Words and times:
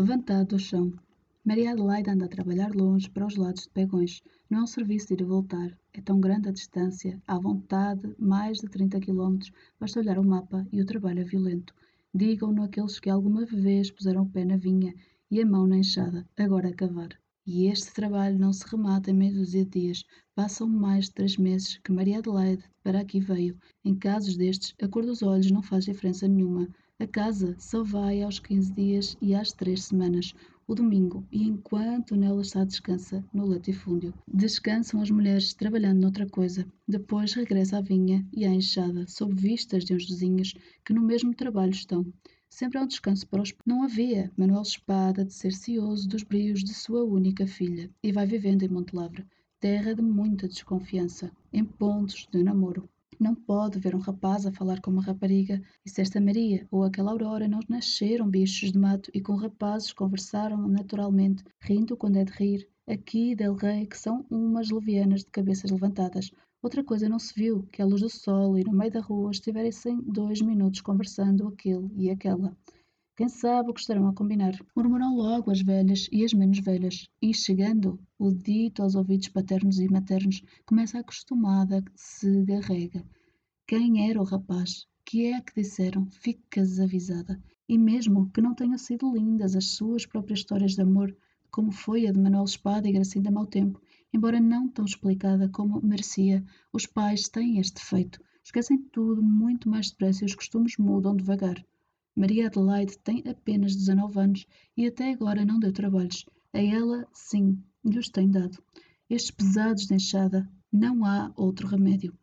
levantado 0.00 0.48
do 0.48 0.58
chão. 0.58 0.90
Maria 1.44 1.72
Adelaide 1.72 2.08
anda 2.08 2.24
a 2.24 2.28
trabalhar 2.28 2.74
longe 2.74 3.10
para 3.10 3.26
os 3.26 3.36
lados 3.36 3.64
de 3.64 3.68
Pegões. 3.68 4.22
Não 4.48 4.60
é 4.60 4.62
um 4.62 4.66
serviço 4.66 5.08
de 5.08 5.12
ir 5.12 5.20
e 5.20 5.24
voltar. 5.24 5.76
É 5.92 6.00
tão 6.00 6.18
grande 6.18 6.48
a 6.48 6.52
distância, 6.52 7.20
à 7.26 7.38
vontade, 7.38 8.14
mais 8.18 8.60
de 8.60 8.68
30 8.68 8.98
quilómetros. 8.98 9.52
Basta 9.78 10.00
olhar 10.00 10.18
o 10.18 10.24
mapa 10.24 10.66
e 10.72 10.80
o 10.80 10.86
trabalho 10.86 11.20
é 11.20 11.24
violento. 11.24 11.74
Digam-no 12.14 12.62
aqueles 12.62 12.98
que 12.98 13.10
alguma 13.10 13.44
vez 13.44 13.90
puseram 13.90 14.22
o 14.22 14.30
pé 14.30 14.42
na 14.42 14.56
vinha 14.56 14.94
e 15.30 15.38
a 15.38 15.44
mão 15.44 15.66
na 15.66 15.76
enxada, 15.76 16.26
agora 16.34 16.70
a 16.70 16.74
cavar. 16.74 17.10
E 17.46 17.66
este 17.66 17.92
trabalho 17.92 18.38
não 18.38 18.54
se 18.54 18.64
remata 18.66 19.10
em 19.10 19.14
meia 19.14 19.34
dúzia 19.34 19.66
de 19.66 19.80
dias. 19.82 20.02
Passam 20.34 20.66
mais 20.66 21.06
de 21.06 21.12
três 21.12 21.36
meses 21.36 21.76
que 21.84 21.92
Maria 21.92 22.20
Adelaide 22.20 22.64
para 22.82 23.00
aqui 23.00 23.20
veio. 23.20 23.54
Em 23.84 23.94
casos 23.94 24.34
destes, 24.34 24.74
a 24.80 24.88
cor 24.88 25.04
dos 25.04 25.22
olhos 25.22 25.50
não 25.50 25.62
faz 25.62 25.84
diferença 25.84 26.26
nenhuma. 26.26 26.66
A 27.00 27.06
casa 27.06 27.56
só 27.58 27.82
vai 27.82 28.22
aos 28.22 28.38
15 28.38 28.74
dias 28.74 29.16
e 29.22 29.34
às 29.34 29.54
três 29.54 29.84
semanas, 29.84 30.34
o 30.66 30.74
domingo, 30.74 31.26
e 31.32 31.44
enquanto 31.44 32.14
nela 32.14 32.42
está 32.42 32.62
descansa 32.62 33.24
no 33.32 33.46
latifúndio. 33.46 34.12
Descansam 34.30 35.00
as 35.00 35.10
mulheres 35.10 35.54
trabalhando 35.54 36.02
noutra 36.02 36.28
coisa. 36.28 36.70
Depois 36.86 37.32
regressa 37.32 37.78
à 37.78 37.80
vinha 37.80 38.28
e 38.34 38.44
à 38.44 38.50
enxada, 38.50 39.06
sob 39.08 39.34
vistas 39.34 39.82
de 39.82 39.94
uns 39.94 40.04
vizinhos 40.04 40.52
que 40.84 40.92
no 40.92 41.00
mesmo 41.00 41.34
trabalho 41.34 41.70
estão. 41.70 42.04
Sempre 42.50 42.76
há 42.76 42.82
um 42.82 42.86
descanso 42.86 43.26
para 43.28 43.40
os. 43.40 43.54
Não 43.64 43.82
havia 43.82 44.30
Manuel 44.36 44.60
Espada 44.60 45.24
de 45.24 45.32
ser 45.32 45.52
cioso 45.54 46.06
dos 46.06 46.22
brios 46.22 46.62
de 46.62 46.74
sua 46.74 47.02
única 47.02 47.46
filha, 47.46 47.90
e 48.02 48.12
vai 48.12 48.26
vivendo 48.26 48.62
em 48.62 48.68
Montelavra, 48.68 49.26
terra 49.58 49.94
de 49.94 50.02
muita 50.02 50.46
desconfiança, 50.46 51.32
em 51.50 51.64
pontos 51.64 52.28
de 52.30 52.42
namoro. 52.42 52.86
Não 53.20 53.34
pode 53.34 53.78
ver 53.78 53.94
um 53.94 53.98
rapaz 53.98 54.46
a 54.46 54.52
falar 54.52 54.80
com 54.80 54.90
uma 54.90 55.02
rapariga, 55.02 55.62
e 55.84 55.90
se 55.90 56.00
esta 56.00 56.18
Maria 56.18 56.66
ou 56.70 56.82
aquela 56.82 57.10
Aurora 57.10 57.46
não 57.46 57.60
nasceram 57.68 58.26
bichos 58.26 58.72
de 58.72 58.78
mato 58.78 59.10
e 59.12 59.20
com 59.20 59.34
rapazes 59.34 59.92
conversaram 59.92 60.66
naturalmente, 60.66 61.44
rindo 61.60 61.98
quando 61.98 62.16
é 62.16 62.24
de 62.24 62.32
rir, 62.32 62.66
aqui 62.88 63.34
del 63.34 63.54
rei 63.54 63.86
que 63.86 63.98
são 63.98 64.24
umas 64.30 64.70
levianas 64.70 65.20
de 65.20 65.30
cabeças 65.30 65.70
levantadas, 65.70 66.30
Outra 66.62 66.84
coisa 66.84 67.08
não 67.08 67.18
se 67.18 67.32
viu, 67.34 67.62
que 67.72 67.80
à 67.80 67.86
luz 67.86 68.02
do 68.02 68.10
sol 68.10 68.58
e 68.58 68.64
no 68.64 68.72
meio 68.72 68.92
da 68.92 69.00
rua 69.00 69.30
estivessem 69.30 69.98
dois 70.02 70.42
minutos 70.42 70.82
conversando 70.82 71.48
aquele 71.48 71.90
e 71.96 72.10
aquela. 72.10 72.54
Quem 73.20 73.28
sabe 73.28 73.68
o 73.68 73.74
que 73.74 73.80
estarão 73.80 74.08
a 74.08 74.14
combinar? 74.14 74.54
Murmuram 74.74 75.14
logo 75.14 75.50
as 75.50 75.60
velhas 75.60 76.08
e 76.10 76.24
as 76.24 76.32
menos 76.32 76.58
velhas, 76.60 77.06
e 77.20 77.34
chegando 77.34 78.00
o 78.18 78.32
dito 78.32 78.82
aos 78.82 78.94
ouvidos 78.94 79.28
paternos 79.28 79.78
e 79.78 79.86
maternos, 79.92 80.42
começa 80.64 80.96
a 80.96 81.02
acostumada 81.02 81.84
se 81.94 82.42
garrega. 82.46 83.04
Quem 83.66 84.08
era 84.08 84.18
o 84.18 84.24
rapaz? 84.24 84.86
Que 85.04 85.26
é 85.26 85.40
que 85.42 85.60
disseram? 85.60 86.06
Ficas 86.06 86.80
avisada. 86.80 87.38
E 87.68 87.76
mesmo 87.76 88.30
que 88.30 88.40
não 88.40 88.54
tenham 88.54 88.78
sido 88.78 89.12
lindas 89.14 89.54
as 89.54 89.72
suas 89.72 90.06
próprias 90.06 90.38
histórias 90.38 90.72
de 90.72 90.80
amor, 90.80 91.14
como 91.50 91.70
foi 91.72 92.06
a 92.06 92.12
de 92.12 92.18
Manuel 92.18 92.44
Espada 92.44 92.88
e 92.88 92.92
Gracinda 92.92 93.30
Mau 93.30 93.44
Tempo, 93.44 93.78
Embora 94.14 94.40
não 94.40 94.66
tão 94.66 94.86
explicada 94.86 95.46
como 95.50 95.78
merecia, 95.82 96.42
os 96.72 96.86
pais 96.86 97.28
têm 97.28 97.58
este 97.58 97.74
defeito. 97.74 98.18
Esquecem 98.42 98.78
tudo 98.78 99.22
muito 99.22 99.68
mais 99.68 99.90
depressa 99.90 100.24
e 100.24 100.26
os 100.26 100.34
costumes 100.34 100.78
mudam 100.78 101.14
devagar. 101.14 101.62
Maria 102.16 102.46
Adelaide 102.46 102.98
tem 102.98 103.22
apenas 103.26 103.76
19 103.76 104.18
anos 104.18 104.46
e 104.76 104.86
até 104.86 105.12
agora 105.12 105.44
não 105.44 105.58
deu 105.58 105.72
trabalhos. 105.72 106.24
A 106.52 106.60
ela, 106.60 107.06
sim, 107.12 107.62
lhes 107.84 108.08
tem 108.08 108.30
dado. 108.30 108.58
Estes 109.08 109.30
pesados 109.30 109.86
de 109.86 109.94
enxada, 109.94 110.48
não 110.72 111.04
há 111.04 111.32
outro 111.36 111.66
remédio. 111.66 112.16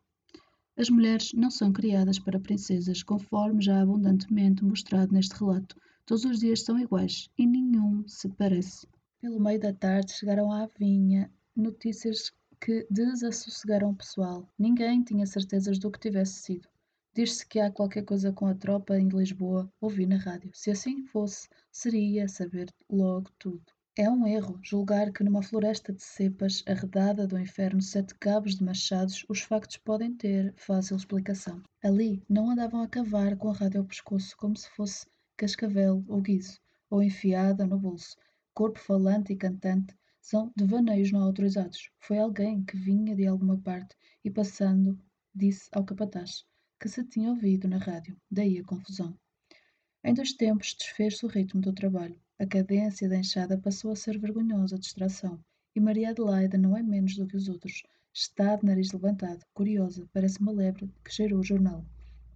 As 0.76 0.88
mulheres 0.88 1.32
não 1.32 1.50
são 1.50 1.72
criadas 1.72 2.18
para 2.18 2.38
princesas, 2.38 3.02
conforme 3.02 3.60
já 3.60 3.80
abundantemente 3.80 4.64
mostrado 4.64 5.12
neste 5.12 5.34
relato. 5.34 5.76
Todos 6.06 6.24
os 6.24 6.38
dias 6.38 6.62
são 6.62 6.78
iguais 6.78 7.28
e 7.36 7.46
nenhum 7.46 8.06
se 8.06 8.28
parece. 8.28 8.86
Pelo 9.20 9.40
meio 9.40 9.58
da 9.58 9.72
tarde 9.72 10.12
chegaram 10.12 10.52
à 10.52 10.68
vinha 10.78 11.30
notícias 11.56 12.32
que 12.60 12.86
desassossegaram 12.88 13.90
o 13.90 13.96
pessoal. 13.96 14.48
Ninguém 14.58 15.02
tinha 15.02 15.26
certezas 15.26 15.78
do 15.78 15.90
que 15.90 15.98
tivesse 15.98 16.42
sido. 16.42 16.68
Diz-se 17.18 17.44
que 17.44 17.58
há 17.58 17.68
qualquer 17.68 18.04
coisa 18.04 18.32
com 18.32 18.46
a 18.46 18.54
tropa 18.54 18.96
em 18.96 19.08
Lisboa, 19.08 19.68
ouvi 19.80 20.06
na 20.06 20.18
rádio. 20.18 20.52
Se 20.54 20.70
assim 20.70 21.04
fosse, 21.04 21.48
seria 21.68 22.28
saber 22.28 22.72
logo 22.88 23.28
tudo. 23.40 23.64
É 23.96 24.08
um 24.08 24.24
erro 24.24 24.60
julgar 24.62 25.10
que 25.10 25.24
numa 25.24 25.42
floresta 25.42 25.92
de 25.92 26.00
cepas 26.00 26.62
arredada 26.64 27.26
do 27.26 27.36
inferno 27.36 27.82
sete 27.82 28.14
cabos 28.14 28.54
de 28.54 28.62
machados 28.62 29.26
os 29.28 29.40
factos 29.40 29.78
podem 29.78 30.14
ter 30.14 30.54
fácil 30.54 30.96
explicação. 30.96 31.60
Ali 31.82 32.22
não 32.28 32.50
andavam 32.50 32.82
a 32.82 32.88
cavar 32.88 33.36
com 33.36 33.50
a 33.50 33.52
rádio 33.52 33.80
ao 33.80 33.86
pescoço 33.88 34.36
como 34.36 34.56
se 34.56 34.70
fosse 34.70 35.04
cascavel 35.36 36.04
ou 36.06 36.22
guiso, 36.22 36.60
ou 36.88 37.02
enfiada 37.02 37.66
no 37.66 37.80
bolso. 37.80 38.16
Corpo 38.54 38.78
falante 38.78 39.32
e 39.32 39.36
cantante 39.36 39.92
são 40.20 40.52
devaneios 40.54 41.10
não 41.10 41.24
autorizados. 41.24 41.90
Foi 41.98 42.16
alguém 42.20 42.62
que 42.62 42.76
vinha 42.76 43.16
de 43.16 43.26
alguma 43.26 43.58
parte 43.58 43.96
e, 44.24 44.30
passando, 44.30 44.96
disse 45.34 45.68
ao 45.72 45.84
capataz 45.84 46.46
que 46.80 46.88
se 46.88 47.04
tinha 47.04 47.30
ouvido 47.30 47.66
na 47.66 47.78
rádio. 47.78 48.16
Daí 48.30 48.58
a 48.58 48.64
confusão. 48.64 49.18
Em 50.04 50.14
dois 50.14 50.32
tempos 50.32 50.76
desfez-se 50.78 51.26
o 51.26 51.28
ritmo 51.28 51.60
do 51.60 51.72
trabalho. 51.72 52.20
A 52.38 52.46
cadência 52.46 53.08
da 53.08 53.18
enxada 53.18 53.58
passou 53.58 53.90
a 53.90 53.96
ser 53.96 54.18
vergonhosa 54.18 54.78
distração. 54.78 55.44
E 55.74 55.80
Maria 55.80 56.10
Adelaida 56.10 56.56
não 56.56 56.76
é 56.76 56.82
menos 56.82 57.16
do 57.16 57.26
que 57.26 57.36
os 57.36 57.48
outros. 57.48 57.82
Está 58.14 58.56
de 58.56 58.64
nariz 58.64 58.92
levantado, 58.92 59.44
curiosa, 59.52 60.08
parece 60.12 60.40
uma 60.40 60.52
lebre 60.52 60.92
que 61.04 61.12
cheirou 61.12 61.40
o 61.40 61.44
jornal. 61.44 61.84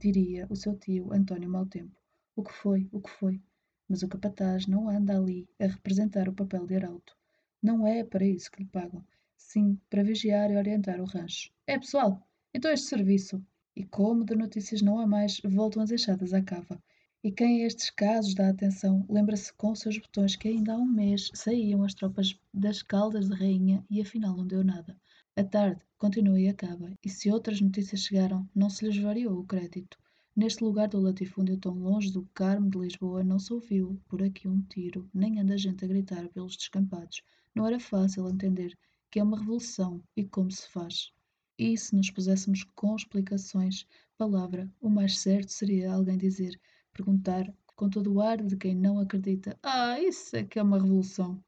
Diria 0.01 0.47
o 0.51 0.57
seu 0.57 0.77
tio 0.77 1.13
António 1.13 1.49
Maltempo. 1.49 1.97
O 2.35 2.43
que 2.43 2.53
foi? 2.53 2.89
O 2.91 3.01
que 3.01 3.11
foi? 3.11 3.41
Mas 3.89 4.03
o 4.03 4.09
capataz 4.09 4.67
não 4.67 4.89
anda 4.89 5.17
ali 5.17 5.49
a 5.61 5.67
representar 5.67 6.29
o 6.29 6.33
papel 6.33 6.67
de 6.67 6.75
arauto. 6.75 7.17
Não 7.63 7.87
é 7.87 8.03
para 8.03 8.25
isso 8.25 8.51
que 8.51 8.63
lhe 8.63 8.69
pagam. 8.69 9.05
Sim, 9.37 9.79
para 9.89 10.03
vigiar 10.03 10.51
e 10.51 10.57
orientar 10.57 11.01
o 11.01 11.05
rancho. 11.05 11.53
É, 11.67 11.79
pessoal, 11.79 12.27
então 12.53 12.73
este 12.73 12.89
serviço. 12.89 13.45
E 13.75 13.85
como 13.85 14.25
de 14.25 14.35
notícias 14.35 14.83
não 14.83 14.99
há 14.99 15.07
mais, 15.07 15.41
voltam 15.45 15.83
as 15.83 15.91
enxadas 15.91 16.33
à 16.35 16.43
cava. 16.43 16.83
E 17.25 17.31
quem 17.31 17.63
a 17.63 17.67
estes 17.67 17.89
casos 17.89 18.35
dá 18.35 18.49
atenção, 18.49 19.07
lembra-se 19.09 19.53
com 19.55 19.71
os 19.71 19.79
seus 19.79 19.97
botões 19.97 20.35
que 20.35 20.49
ainda 20.49 20.75
há 20.75 20.77
um 20.77 20.85
mês 20.85 21.31
saíam 21.35 21.85
as 21.85 21.95
tropas 21.95 22.39
das 22.53 22.83
caldas 22.83 23.29
de 23.29 23.35
rainha 23.35 23.85
e 23.89 24.01
afinal 24.01 24.37
não 24.37 24.47
deu 24.47 24.65
nada. 24.65 24.97
A 25.37 25.45
tarde 25.45 25.81
continua 25.97 26.41
e 26.41 26.49
acaba, 26.49 26.93
e 27.03 27.09
se 27.09 27.31
outras 27.31 27.61
notícias 27.61 28.03
chegaram, 28.03 28.47
não 28.55 28.69
se 28.69 28.85
lhes 28.85 28.99
variou 28.99 29.39
o 29.39 29.47
crédito. 29.47 29.97
Neste 30.35 30.65
lugar 30.65 30.89
do 30.89 31.01
latifúndio 31.01 31.57
tão 31.57 31.75
longe 31.75 32.11
do 32.11 32.29
Carmo 32.35 32.69
de 32.69 32.79
Lisboa 32.79 33.23
não 33.23 33.39
se 33.39 33.53
ouviu 33.53 34.01
por 34.09 34.23
aqui 34.23 34.49
um 34.49 34.61
tiro, 34.63 35.09
nem 35.15 35.39
anda 35.39 35.57
gente 35.57 35.85
a 35.85 35.89
gritar 35.89 36.29
pelos 36.31 36.57
descampados. 36.57 37.23
Não 37.55 37.67
era 37.67 37.79
fácil 37.79 38.29
entender 38.29 38.77
que 39.11 39.21
é 39.21 39.23
uma 39.23 39.39
revolução 39.39 40.03
e 40.17 40.25
como 40.25 40.51
se 40.51 40.69
faz. 40.69 41.13
E 41.59 41.77
se 41.77 41.95
nos 41.95 42.11
puséssemos 42.11 42.65
com 42.75 42.97
explicações, 42.97 43.87
palavra, 44.17 44.71
o 44.81 44.89
mais 44.89 45.19
certo 45.19 45.53
seria 45.53 45.93
alguém 45.93 46.17
dizer, 46.17 46.59
perguntar, 46.93 47.53
com 47.77 47.91
todo 47.91 48.13
o 48.13 48.23
ar 48.23 48.43
de 48.43 48.57
quem 48.57 48.75
não 48.75 48.99
acredita: 48.99 49.59
Ah, 49.63 50.01
isso 50.01 50.35
é 50.35 50.45
que 50.45 50.59
é 50.59 50.63
uma 50.63 50.81
revolução. 50.81 51.45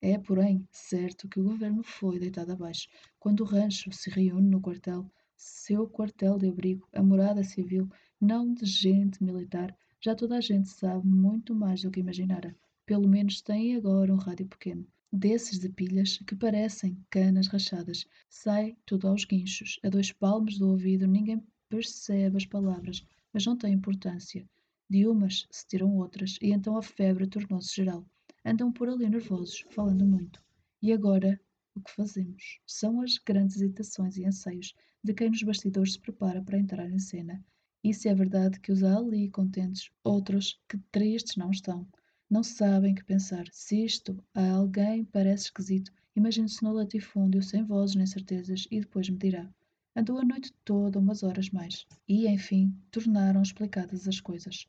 É, 0.00 0.18
porém, 0.18 0.66
certo 0.70 1.28
que 1.28 1.40
o 1.40 1.44
governo 1.44 1.82
foi 1.82 2.18
deitado 2.18 2.52
abaixo 2.52 2.88
quando 3.18 3.40
o 3.40 3.44
rancho 3.44 3.92
se 3.92 4.08
reúne 4.08 4.48
no 4.48 4.60
quartel, 4.60 5.10
seu 5.36 5.86
quartel 5.88 6.38
de 6.38 6.48
abrigo, 6.48 6.88
a 6.92 7.02
morada 7.02 7.42
civil, 7.42 7.90
não 8.20 8.54
de 8.54 8.64
gente 8.64 9.22
militar. 9.22 9.76
Já 10.00 10.14
toda 10.14 10.36
a 10.36 10.40
gente 10.40 10.68
sabe 10.68 11.06
muito 11.06 11.54
mais 11.54 11.82
do 11.82 11.90
que 11.90 12.00
imaginara. 12.00 12.56
Pelo 12.86 13.08
menos 13.08 13.42
tem 13.42 13.76
agora 13.76 14.14
um 14.14 14.18
rádio 14.18 14.46
pequeno 14.46 14.86
desses 15.12 15.58
de 15.58 15.68
pilhas 15.68 16.18
que 16.26 16.34
parecem 16.34 17.02
canas 17.10 17.46
rachadas. 17.46 18.06
Sai 18.28 18.76
tudo 18.84 19.08
aos 19.08 19.24
guinchos, 19.24 19.78
a 19.84 19.88
dois 19.88 20.12
palmos 20.12 20.58
do 20.58 20.68
ouvido, 20.68 21.06
ninguém 21.06 21.42
percebe 21.68 22.36
as 22.36 22.46
palavras, 22.46 23.04
mas 23.32 23.44
não 23.46 23.56
tem 23.56 23.72
importância. 23.72 24.48
De 24.88 25.06
umas 25.06 25.46
se 25.50 25.66
tiram 25.66 25.96
outras, 25.96 26.38
e 26.40 26.52
então 26.52 26.76
a 26.76 26.82
febre 26.82 27.26
tornou-se 27.26 27.74
geral. 27.74 28.04
Andam 28.44 28.72
por 28.72 28.88
ali 28.88 29.08
nervosos, 29.08 29.64
falando 29.70 30.06
muito. 30.06 30.40
E 30.80 30.92
agora, 30.92 31.40
o 31.74 31.80
que 31.80 31.90
fazemos? 31.90 32.60
São 32.66 33.00
as 33.00 33.18
grandes 33.18 33.56
hesitações 33.56 34.16
e 34.16 34.24
anseios 34.24 34.74
de 35.02 35.12
quem 35.12 35.30
nos 35.30 35.42
bastidores 35.42 35.94
se 35.94 36.00
prepara 36.00 36.42
para 36.42 36.58
entrar 36.58 36.88
em 36.90 36.98
cena. 36.98 37.44
Isso 37.82 38.08
é 38.08 38.14
verdade 38.14 38.58
que 38.60 38.72
os 38.72 38.82
há 38.82 38.96
ali 38.96 39.28
contentes, 39.30 39.90
outros 40.02 40.60
que 40.68 40.78
tristes 40.90 41.36
não 41.36 41.50
estão. 41.50 41.86
Não 42.28 42.42
sabem 42.42 42.92
que 42.92 43.04
pensar. 43.04 43.46
Se 43.52 43.84
isto 43.84 44.22
a 44.34 44.50
alguém 44.50 45.04
parece 45.04 45.44
esquisito, 45.44 45.92
imagine-se 46.16 46.62
no 46.64 46.72
latifúndio, 46.72 47.40
sem 47.40 47.62
vozes 47.62 47.94
nem 47.94 48.04
certezas, 48.04 48.66
e 48.68 48.80
depois 48.80 49.08
me 49.08 49.16
dirá. 49.16 49.48
Andou 49.94 50.18
a 50.18 50.24
noite 50.24 50.52
toda, 50.64 50.98
umas 50.98 51.22
horas 51.22 51.50
mais. 51.50 51.86
E, 52.08 52.26
enfim, 52.26 52.74
tornaram 52.90 53.40
explicadas 53.40 54.08
as 54.08 54.20
coisas. 54.20 54.66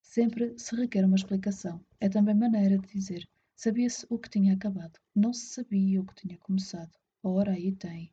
Sempre 0.00 0.56
se 0.56 0.76
requer 0.76 1.04
uma 1.04 1.16
explicação. 1.16 1.84
É 2.00 2.08
também 2.08 2.34
maneira 2.34 2.78
de 2.78 2.86
dizer. 2.86 3.28
Sabia-se 3.56 4.06
o 4.08 4.16
que 4.16 4.30
tinha 4.30 4.54
acabado. 4.54 5.00
Não 5.12 5.32
se 5.32 5.46
sabia 5.46 6.00
o 6.00 6.06
que 6.06 6.14
tinha 6.14 6.38
começado. 6.38 6.92
Ora, 7.24 7.54
aí 7.54 7.72
tem. 7.72 8.12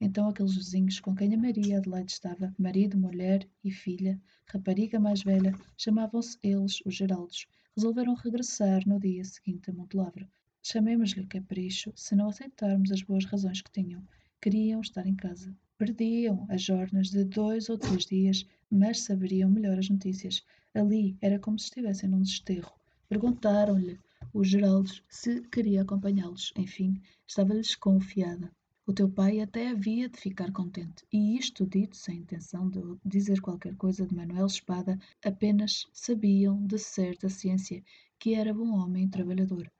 Então 0.00 0.28
aqueles 0.28 0.56
vizinhos 0.56 0.98
com 0.98 1.14
quem 1.14 1.34
a 1.34 1.38
Maria 1.38 1.76
Adelaide 1.76 2.12
estava, 2.12 2.54
marido, 2.58 2.96
mulher 2.96 3.46
e 3.62 3.70
filha, 3.70 4.18
rapariga 4.46 4.98
mais 4.98 5.22
velha, 5.22 5.52
chamavam-se 5.76 6.38
eles 6.42 6.80
os 6.86 6.94
Geraldos, 6.94 7.46
resolveram 7.78 8.14
regressar 8.14 8.82
no 8.88 8.98
dia 8.98 9.24
seguinte 9.24 9.70
a 9.70 9.72
Montelavre. 9.72 10.28
Chamemos-lhe 10.60 11.24
capricho 11.24 11.92
se 11.94 12.16
não 12.16 12.28
aceitarmos 12.28 12.90
as 12.90 13.02
boas 13.02 13.24
razões 13.24 13.62
que 13.62 13.70
tinham. 13.70 14.02
Queriam 14.40 14.80
estar 14.80 15.06
em 15.06 15.14
casa. 15.14 15.56
Perdiam 15.78 16.44
as 16.48 16.60
jornas 16.60 17.08
de 17.08 17.22
dois 17.22 17.68
ou 17.68 17.78
três 17.78 18.04
dias, 18.04 18.44
mas 18.68 19.02
saberiam 19.02 19.48
melhor 19.48 19.78
as 19.78 19.88
notícias. 19.88 20.42
Ali 20.74 21.16
era 21.20 21.38
como 21.38 21.56
se 21.56 21.66
estivessem 21.66 22.08
num 22.10 22.20
desterro. 22.20 22.74
Perguntaram-lhe 23.08 23.96
os 24.34 24.48
Geraldos 24.48 25.04
se 25.08 25.42
queria 25.42 25.82
acompanhá-los. 25.82 26.52
Enfim, 26.56 27.00
estava-lhes 27.28 27.76
confiada. 27.76 28.50
O 28.88 28.92
teu 28.94 29.06
pai 29.06 29.38
até 29.38 29.68
havia 29.68 30.08
de 30.08 30.18
ficar 30.18 30.50
contente. 30.50 31.06
E 31.12 31.36
isto 31.36 31.66
dito 31.66 31.94
sem 31.94 32.20
intenção 32.20 32.70
de 32.70 32.80
dizer 33.04 33.38
qualquer 33.38 33.76
coisa 33.76 34.06
de 34.06 34.14
Manuel 34.14 34.46
Espada, 34.46 34.98
apenas 35.22 35.86
sabiam 35.92 36.66
de 36.66 36.78
certa 36.78 37.28
ciência 37.28 37.84
que 38.18 38.32
era 38.32 38.54
bom 38.54 38.70
homem 38.70 39.06
trabalhador. 39.06 39.70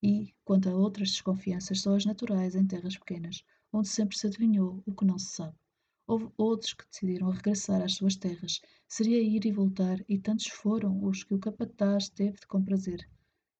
E, 0.00 0.32
quanto 0.44 0.68
a 0.68 0.76
outras 0.76 1.10
desconfianças, 1.10 1.80
só 1.80 1.96
as 1.96 2.04
naturais 2.04 2.54
em 2.54 2.64
terras 2.64 2.96
pequenas, 2.96 3.42
onde 3.72 3.88
sempre 3.88 4.16
se 4.16 4.28
adivinhou 4.28 4.80
o 4.86 4.94
que 4.94 5.04
não 5.04 5.18
se 5.18 5.32
sabe. 5.32 5.58
Houve 6.06 6.30
outros 6.36 6.72
que 6.72 6.86
decidiram 6.88 7.30
regressar 7.30 7.82
às 7.82 7.94
suas 7.94 8.14
terras. 8.14 8.60
Seria 8.86 9.20
ir 9.20 9.44
e 9.44 9.50
voltar, 9.50 9.98
e 10.08 10.20
tantos 10.20 10.46
foram 10.46 11.02
os 11.02 11.24
que 11.24 11.34
o 11.34 11.40
capataz 11.40 12.08
teve 12.08 12.38
de 12.38 12.46
comprazer. 12.46 13.10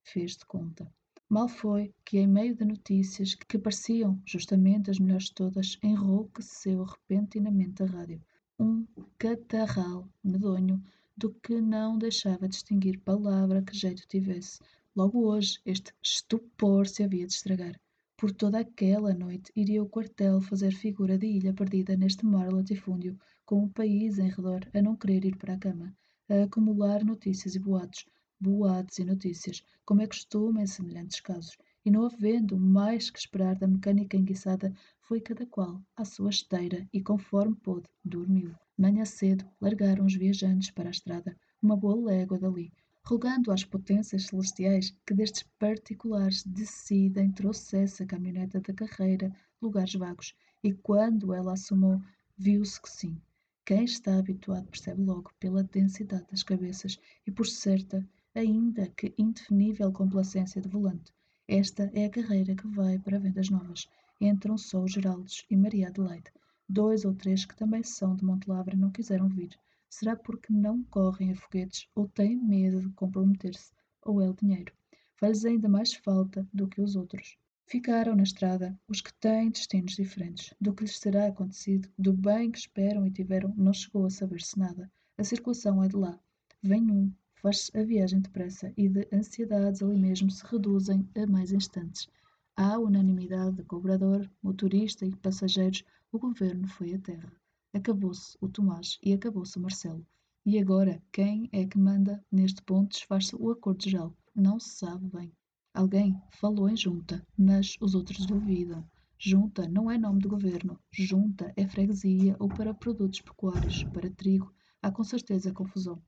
Fez 0.04 0.36
de 0.36 0.46
conta. 0.46 0.88
Mal 1.32 1.48
foi 1.48 1.94
que, 2.04 2.18
em 2.18 2.26
meio 2.26 2.54
de 2.54 2.62
notícias 2.62 3.34
que 3.34 3.56
pareciam 3.56 4.20
justamente 4.22 4.90
as 4.90 4.98
melhores 4.98 5.28
de 5.28 5.32
todas, 5.32 5.78
enrouqueceu 5.82 6.84
repentinamente 6.84 7.82
a 7.82 7.86
rádio. 7.86 8.20
Um 8.60 8.86
catarral 9.16 10.06
medonho 10.22 10.84
do 11.16 11.32
que 11.32 11.58
não 11.58 11.96
deixava 11.96 12.46
distinguir 12.46 13.00
palavra 13.00 13.62
que 13.62 13.74
jeito 13.74 14.06
tivesse. 14.06 14.60
Logo 14.94 15.26
hoje, 15.26 15.58
este 15.64 15.94
estupor 16.02 16.86
se 16.86 17.02
havia 17.02 17.26
de 17.26 17.32
estragar. 17.32 17.80
Por 18.14 18.30
toda 18.30 18.58
aquela 18.58 19.14
noite 19.14 19.50
iria 19.56 19.82
o 19.82 19.88
quartel 19.88 20.38
fazer 20.42 20.72
figura 20.72 21.16
de 21.16 21.28
ilha 21.28 21.54
perdida 21.54 21.96
neste 21.96 22.26
mar 22.26 22.52
latifúndio, 22.52 23.18
com 23.46 23.64
o 23.64 23.70
país 23.70 24.18
em 24.18 24.28
redor 24.28 24.68
a 24.74 24.82
não 24.82 24.94
querer 24.94 25.24
ir 25.24 25.36
para 25.38 25.54
a 25.54 25.58
cama, 25.58 25.96
a 26.28 26.42
acumular 26.42 27.02
notícias 27.02 27.54
e 27.54 27.58
boatos, 27.58 28.04
boatos 28.42 28.98
e 28.98 29.04
notícias, 29.04 29.62
como 29.84 30.02
é 30.02 30.06
costume 30.06 30.60
em 30.60 30.66
semelhantes 30.66 31.20
casos, 31.20 31.56
e 31.84 31.90
não 31.92 32.04
havendo 32.04 32.58
mais 32.58 33.08
que 33.08 33.18
esperar 33.20 33.54
da 33.54 33.68
mecânica 33.68 34.16
enguiçada, 34.16 34.74
foi 35.00 35.20
cada 35.20 35.46
qual 35.46 35.80
à 35.96 36.04
sua 36.04 36.30
esteira 36.30 36.88
e, 36.92 37.00
conforme 37.00 37.54
pôde, 37.54 37.88
dormiu. 38.04 38.52
Manhã 38.76 39.04
cedo, 39.04 39.44
largaram 39.60 40.04
os 40.04 40.14
viajantes 40.14 40.72
para 40.72 40.88
a 40.88 40.90
estrada, 40.90 41.36
uma 41.62 41.76
boa 41.76 42.10
légua 42.10 42.36
dali, 42.36 42.72
rogando 43.04 43.52
às 43.52 43.62
potências 43.64 44.26
celestiais 44.26 44.92
que 45.06 45.14
destes 45.14 45.44
particulares 45.56 46.42
decidem 46.42 47.30
trouxesse 47.30 48.02
a 48.02 48.06
caminhoneta 48.06 48.60
da 48.60 48.74
carreira 48.74 49.32
lugares 49.60 49.94
vagos, 49.94 50.34
e 50.64 50.72
quando 50.72 51.32
ela 51.32 51.52
assomou, 51.52 52.02
viu-se 52.36 52.82
que 52.82 52.90
sim. 52.90 53.20
Quem 53.64 53.84
está 53.84 54.18
habituado 54.18 54.66
percebe 54.66 55.00
logo 55.02 55.30
pela 55.38 55.62
densidade 55.62 56.26
das 56.28 56.42
cabeças 56.42 56.98
e 57.24 57.30
por 57.30 57.46
certa 57.46 58.04
ainda 58.34 58.88
que 58.96 59.14
indefinível 59.18 59.92
complacência 59.92 60.60
de 60.60 60.68
volante. 60.68 61.12
Esta 61.46 61.90
é 61.92 62.06
a 62.06 62.10
carreira 62.10 62.54
que 62.54 62.66
vai 62.66 62.98
para 62.98 63.18
Vendas 63.18 63.50
Novas. 63.50 63.88
Entram 64.20 64.56
só 64.56 64.82
os 64.82 64.92
Geraldos 64.92 65.44
e 65.50 65.56
Maria 65.56 65.88
Adelaide. 65.88 66.32
Dois 66.68 67.04
ou 67.04 67.14
três 67.14 67.44
que 67.44 67.56
também 67.56 67.82
são 67.82 68.16
de 68.16 68.24
Montelavra 68.24 68.74
não 68.74 68.90
quiseram 68.90 69.28
vir. 69.28 69.58
Será 69.90 70.16
porque 70.16 70.52
não 70.52 70.82
correm 70.84 71.32
a 71.32 71.36
foguetes 71.36 71.86
ou 71.94 72.08
têm 72.08 72.36
medo 72.36 72.80
de 72.80 72.88
comprometer-se, 72.94 73.72
ou 74.00 74.22
é 74.22 74.30
o 74.30 74.34
dinheiro. 74.34 74.72
Faz 75.16 75.44
ainda 75.44 75.68
mais 75.68 75.92
falta 75.92 76.48
do 76.54 76.66
que 76.66 76.80
os 76.80 76.96
outros. 76.96 77.36
Ficaram 77.66 78.16
na 78.16 78.22
estrada 78.22 78.78
os 78.88 79.00
que 79.02 79.12
têm 79.14 79.50
destinos 79.50 79.94
diferentes. 79.94 80.54
Do 80.60 80.72
que 80.72 80.84
lhes 80.84 80.98
terá 80.98 81.26
acontecido, 81.26 81.88
do 81.98 82.12
bem 82.12 82.50
que 82.50 82.58
esperam 82.58 83.06
e 83.06 83.10
tiveram, 83.10 83.52
não 83.56 83.72
chegou 83.72 84.06
a 84.06 84.10
saber-se 84.10 84.58
nada. 84.58 84.90
A 85.18 85.24
circulação 85.24 85.82
é 85.82 85.88
de 85.88 85.96
lá. 85.96 86.18
Vem 86.62 86.90
um, 86.90 87.12
faz 87.42 87.72
a 87.74 87.82
viagem 87.82 88.20
depressa 88.20 88.72
e 88.76 88.88
de 88.88 89.08
ansiedades 89.12 89.82
ali 89.82 89.98
mesmo 89.98 90.30
se 90.30 90.46
reduzem 90.46 91.08
a 91.16 91.26
mais 91.26 91.50
instantes. 91.50 92.08
Há 92.56 92.78
unanimidade 92.78 93.56
de 93.56 93.64
cobrador, 93.64 94.30
motorista 94.40 95.04
e 95.04 95.16
passageiros, 95.16 95.82
o 96.12 96.20
governo 96.20 96.68
foi 96.68 96.94
a 96.94 96.98
terra. 97.00 97.32
Acabou-se 97.74 98.38
o 98.40 98.48
Tomás 98.48 98.96
e 99.02 99.12
acabou-se 99.12 99.58
o 99.58 99.60
Marcelo. 99.60 100.06
E 100.46 100.56
agora, 100.56 101.02
quem 101.10 101.48
é 101.50 101.66
que 101.66 101.78
manda? 101.78 102.24
Neste 102.30 102.62
ponto 102.62 102.90
desfaz-se 102.90 103.34
o 103.34 103.50
acordo 103.50 103.82
geral. 103.82 104.14
Não 104.34 104.60
se 104.60 104.76
sabe 104.76 105.08
bem. 105.08 105.32
Alguém 105.74 106.22
falou 106.30 106.68
em 106.68 106.76
junta, 106.76 107.26
mas 107.36 107.76
os 107.80 107.96
outros 107.96 108.24
duvidam. 108.24 108.88
Junta 109.18 109.66
não 109.68 109.90
é 109.90 109.98
nome 109.98 110.20
de 110.20 110.28
governo. 110.28 110.78
Junta 110.92 111.52
é 111.56 111.66
freguesia 111.66 112.36
ou 112.38 112.48
para 112.48 112.72
produtos 112.72 113.20
pecuários, 113.20 113.82
para 113.84 114.10
trigo. 114.10 114.54
Há 114.80 114.92
com 114.92 115.02
certeza 115.02 115.52
confusão. 115.52 116.00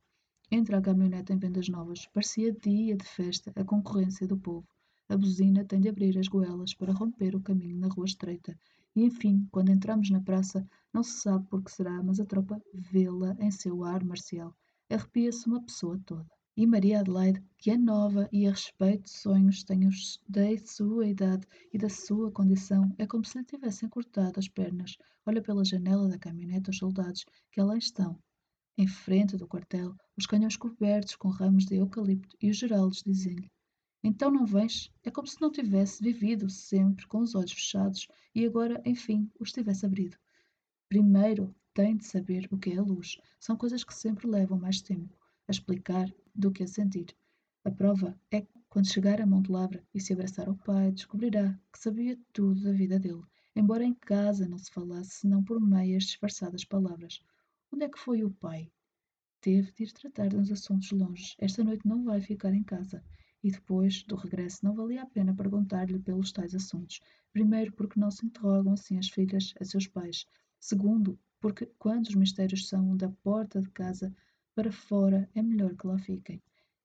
Entra 0.57 0.79
a 0.79 0.81
caminhonete 0.81 1.33
em 1.33 1.37
vendas 1.37 1.69
novas. 1.69 2.07
Parecia 2.15 2.53
dia 2.53 2.97
de 2.97 3.05
festa, 3.05 3.51
a 3.57 3.65
concorrência 3.65 4.25
do 4.25 4.39
povo. 4.39 4.65
A 5.09 5.17
buzina 5.17 5.65
tem 5.65 5.81
de 5.81 5.89
abrir 5.89 6.17
as 6.17 6.29
goelas 6.29 6.73
para 6.73 6.93
romper 6.93 7.35
o 7.35 7.43
caminho 7.43 7.77
na 7.77 7.89
rua 7.89 8.07
estreita. 8.07 8.57
E 8.95 9.03
enfim, 9.03 9.49
quando 9.51 9.73
entramos 9.73 10.11
na 10.11 10.21
praça, 10.21 10.65
não 10.93 11.03
se 11.03 11.23
sabe 11.23 11.45
por 11.49 11.61
que 11.61 11.73
será, 11.73 12.01
mas 12.05 12.21
a 12.21 12.25
tropa 12.25 12.63
vê-la 12.73 13.37
em 13.41 13.51
seu 13.51 13.83
ar 13.83 14.05
marcial. 14.05 14.55
Arrepia-se 14.89 15.45
uma 15.49 15.61
pessoa 15.61 16.01
toda. 16.07 16.31
E 16.57 16.69
Maria 16.69 17.01
Adelaide, 17.01 17.43
que 17.59 17.73
é 17.73 17.77
nova 17.77 18.29
e 18.31 18.47
a 18.47 18.51
respeito 18.51 19.07
de 19.07 19.11
sonhos 19.11 19.65
tem 19.65 19.89
os 19.89 20.21
da 20.29 20.57
sua 20.65 21.09
idade 21.09 21.49
e 21.73 21.79
da 21.79 21.89
sua 21.89 22.31
condição, 22.31 22.95
é 22.97 23.09
como 23.09 23.25
se 23.25 23.39
lhe 23.39 23.45
tivessem 23.45 23.89
cortado 23.89 24.39
as 24.39 24.47
pernas. 24.47 24.97
Olha 25.27 25.43
pela 25.43 25.65
janela 25.65 26.09
da 26.09 26.17
caminhonete 26.17 26.71
os 26.71 26.79
soldados 26.79 27.27
que 27.51 27.61
lá 27.61 27.77
estão, 27.77 28.17
em 28.77 28.89
frente 28.89 29.37
do 29.37 29.47
quartel, 29.47 29.95
os 30.17 30.27
canhões 30.27 30.57
cobertos 30.57 31.15
com 31.15 31.29
ramos 31.29 31.65
de 31.65 31.77
eucalipto 31.77 32.37
e 32.43 32.51
os 32.51 32.57
geraldos 32.57 33.03
dizem-lhe: 33.05 33.51
Então 34.03 34.31
não 34.31 34.45
vens? 34.45 34.93
É 35.05 35.11
como 35.11 35.29
se 35.29 35.41
não 35.41 35.51
tivesse 35.51 36.03
vivido 36.03 36.51
sempre 36.51 37.07
com 37.07 37.19
os 37.19 37.35
olhos 37.35 37.53
fechados 37.53 38.09
e 38.35 38.45
agora, 38.45 38.83
enfim, 38.85 39.31
os 39.39 39.53
tivesse 39.53 39.87
abrido. 39.87 40.17
Primeiro 40.89 41.55
tem 41.73 41.97
de 41.97 42.05
saber 42.05 42.49
o 42.51 42.59
que 42.59 42.71
é 42.71 42.79
a 42.79 42.83
luz. 42.83 43.17
São 43.39 43.57
coisas 43.57 43.85
que 43.85 43.95
sempre 43.95 44.27
levam 44.27 44.59
mais 44.59 44.81
tempo 44.81 45.17
a 45.47 45.53
explicar 45.53 46.13
do 46.35 46.51
que 46.51 46.63
a 46.63 46.67
sentir. 46.67 47.17
A 47.65 47.71
prova 47.71 48.19
é 48.31 48.41
que, 48.41 48.61
quando 48.69 48.93
chegar 48.93 49.21
a 49.21 49.27
Monte 49.27 49.51
Lavra 49.51 49.87
e 49.95 50.01
se 50.01 50.13
abraçar 50.13 50.49
ao 50.49 50.57
pai, 50.57 50.91
descobrirá 50.91 51.59
que 51.73 51.79
sabia 51.79 52.19
tudo 52.33 52.63
da 52.63 52.73
vida 52.73 52.99
dele, 52.99 53.23
embora 53.55 53.85
em 53.85 53.95
casa 53.95 54.49
não 54.49 54.59
se 54.59 54.71
falasse 54.71 55.11
senão 55.21 55.45
por 55.45 55.61
meias 55.61 56.05
disfarçadas 56.05 56.65
palavras. 56.65 57.23
Onde 57.75 57.87
é 57.87 57.89
que 57.89 57.99
foi 57.99 58.23
o 58.23 58.31
pai? 58.31 58.71
Teve 59.41 59.73
de 59.73 59.83
ir 59.83 59.93
tratar 59.93 60.29
de 60.29 60.37
uns 60.37 60.49
assuntos 60.49 60.93
longe. 60.93 61.35
Esta 61.41 61.65
noite 61.65 61.85
não 61.85 62.05
vai 62.05 62.21
ficar 62.21 62.55
em 62.55 62.63
casa. 62.63 63.03
E 63.43 63.51
depois, 63.51 64.05
do 64.05 64.15
regresso, 64.15 64.65
não 64.65 64.77
valia 64.77 65.03
a 65.03 65.07
pena 65.07 65.35
perguntar-lhe 65.35 65.99
pelos 65.99 66.31
tais 66.31 66.55
assuntos. 66.55 67.01
Primeiro, 67.33 67.73
porque 67.73 67.99
não 67.99 68.13
se 68.13 68.25
interrogam 68.25 68.75
assim 68.75 68.97
as 68.97 69.09
filhas 69.09 69.53
a 69.61 69.65
seus 69.65 69.89
pais. 69.89 70.25
Segundo, 70.61 71.19
porque 71.41 71.67
quando 71.77 72.07
os 72.07 72.15
mistérios 72.15 72.69
são 72.69 72.97
da 72.97 73.09
porta 73.09 73.61
de 73.61 73.71
casa 73.71 74.15
para 74.55 74.71
fora, 74.71 75.29
é 75.35 75.43
melhor 75.43 75.75
que 75.75 75.89
lá 75.89 75.99
fiquem. 75.99 76.41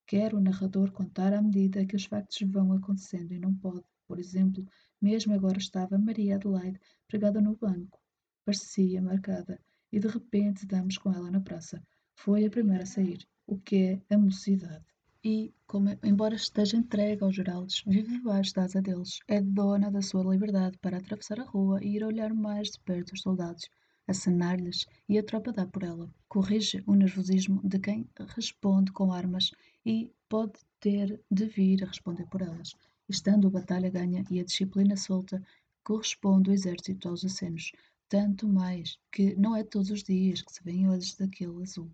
Quer 0.07 0.33
o 0.33 0.41
narrador 0.41 0.91
contar 0.91 1.33
à 1.33 1.41
medida 1.43 1.85
que 1.85 1.95
os 1.95 2.05
factos 2.05 2.41
vão 2.49 2.73
acontecendo 2.73 3.31
e 3.31 3.37
não 3.37 3.53
pode. 3.53 3.85
Por 4.07 4.17
exemplo, 4.17 4.65
mesmo 4.99 5.35
agora 5.35 5.59
estava 5.59 5.99
Maria 5.99 6.37
Adelaide 6.37 6.79
pregada 7.07 7.39
no 7.39 7.55
banco. 7.55 8.01
Parecia 8.43 9.03
marcada 9.03 9.61
e 9.91 9.99
de 9.99 10.07
repente 10.07 10.65
damos 10.65 10.97
com 10.97 11.11
ela 11.11 11.31
na 11.31 11.41
praça. 11.41 11.81
Foi 12.15 12.45
a 12.45 12.49
primeira 12.49 12.83
a 12.83 12.87
sair, 12.87 13.27
o 13.47 13.57
que 13.57 14.01
é 14.09 14.13
a 14.15 14.17
mocidade. 14.17 14.85
E, 15.23 15.53
como, 15.67 15.89
embora 16.03 16.35
esteja 16.35 16.77
entregue 16.77 17.23
aos 17.23 17.35
Geraldes, 17.35 17.83
vive 17.85 18.17
debaixo 18.17 18.53
da 18.53 18.63
asa 18.63 18.81
deles, 18.81 19.19
é 19.27 19.41
dona 19.41 19.91
da 19.91 20.01
sua 20.01 20.23
liberdade 20.23 20.77
para 20.77 20.97
atravessar 20.97 21.39
a 21.41 21.43
rua 21.43 21.83
e 21.83 21.95
ir 21.95 22.03
olhar 22.03 22.33
mais 22.33 22.71
de 22.71 22.79
perto 22.79 23.13
os 23.13 23.21
soldados, 23.21 23.69
acenar-lhes 24.07 24.87
e 25.09 25.17
a 25.17 25.23
tropa 25.23 25.51
dá 25.51 25.65
por 25.65 25.83
ela. 25.83 26.09
Corrige 26.27 26.81
o 26.87 26.95
nervosismo 26.95 27.61
de 27.63 27.79
quem 27.79 28.09
responde 28.35 28.91
com 28.91 29.11
armas 29.11 29.51
e 29.85 30.11
pode 30.29 30.59
ter 30.79 31.21
de 31.29 31.45
vir 31.45 31.83
a 31.83 31.87
responder 31.87 32.25
por 32.27 32.41
elas. 32.41 32.73
Estando 33.09 33.47
a 33.47 33.51
batalha 33.51 33.89
ganha 33.89 34.23
e 34.31 34.39
a 34.39 34.45
disciplina 34.45 34.95
solta, 34.95 35.43
corresponde 35.83 36.49
o 36.49 36.53
exército 36.53 37.09
aos 37.09 37.25
acenos, 37.25 37.71
tanto 38.09 38.47
mais 38.47 38.97
que 39.11 39.35
não 39.35 39.55
é 39.55 39.63
todos 39.63 39.91
os 39.91 40.03
dias 40.03 40.41
que 40.41 40.51
se 40.51 40.63
vêem 40.63 40.89
olhos 40.89 41.15
daquele 41.15 41.61
azul. 41.61 41.89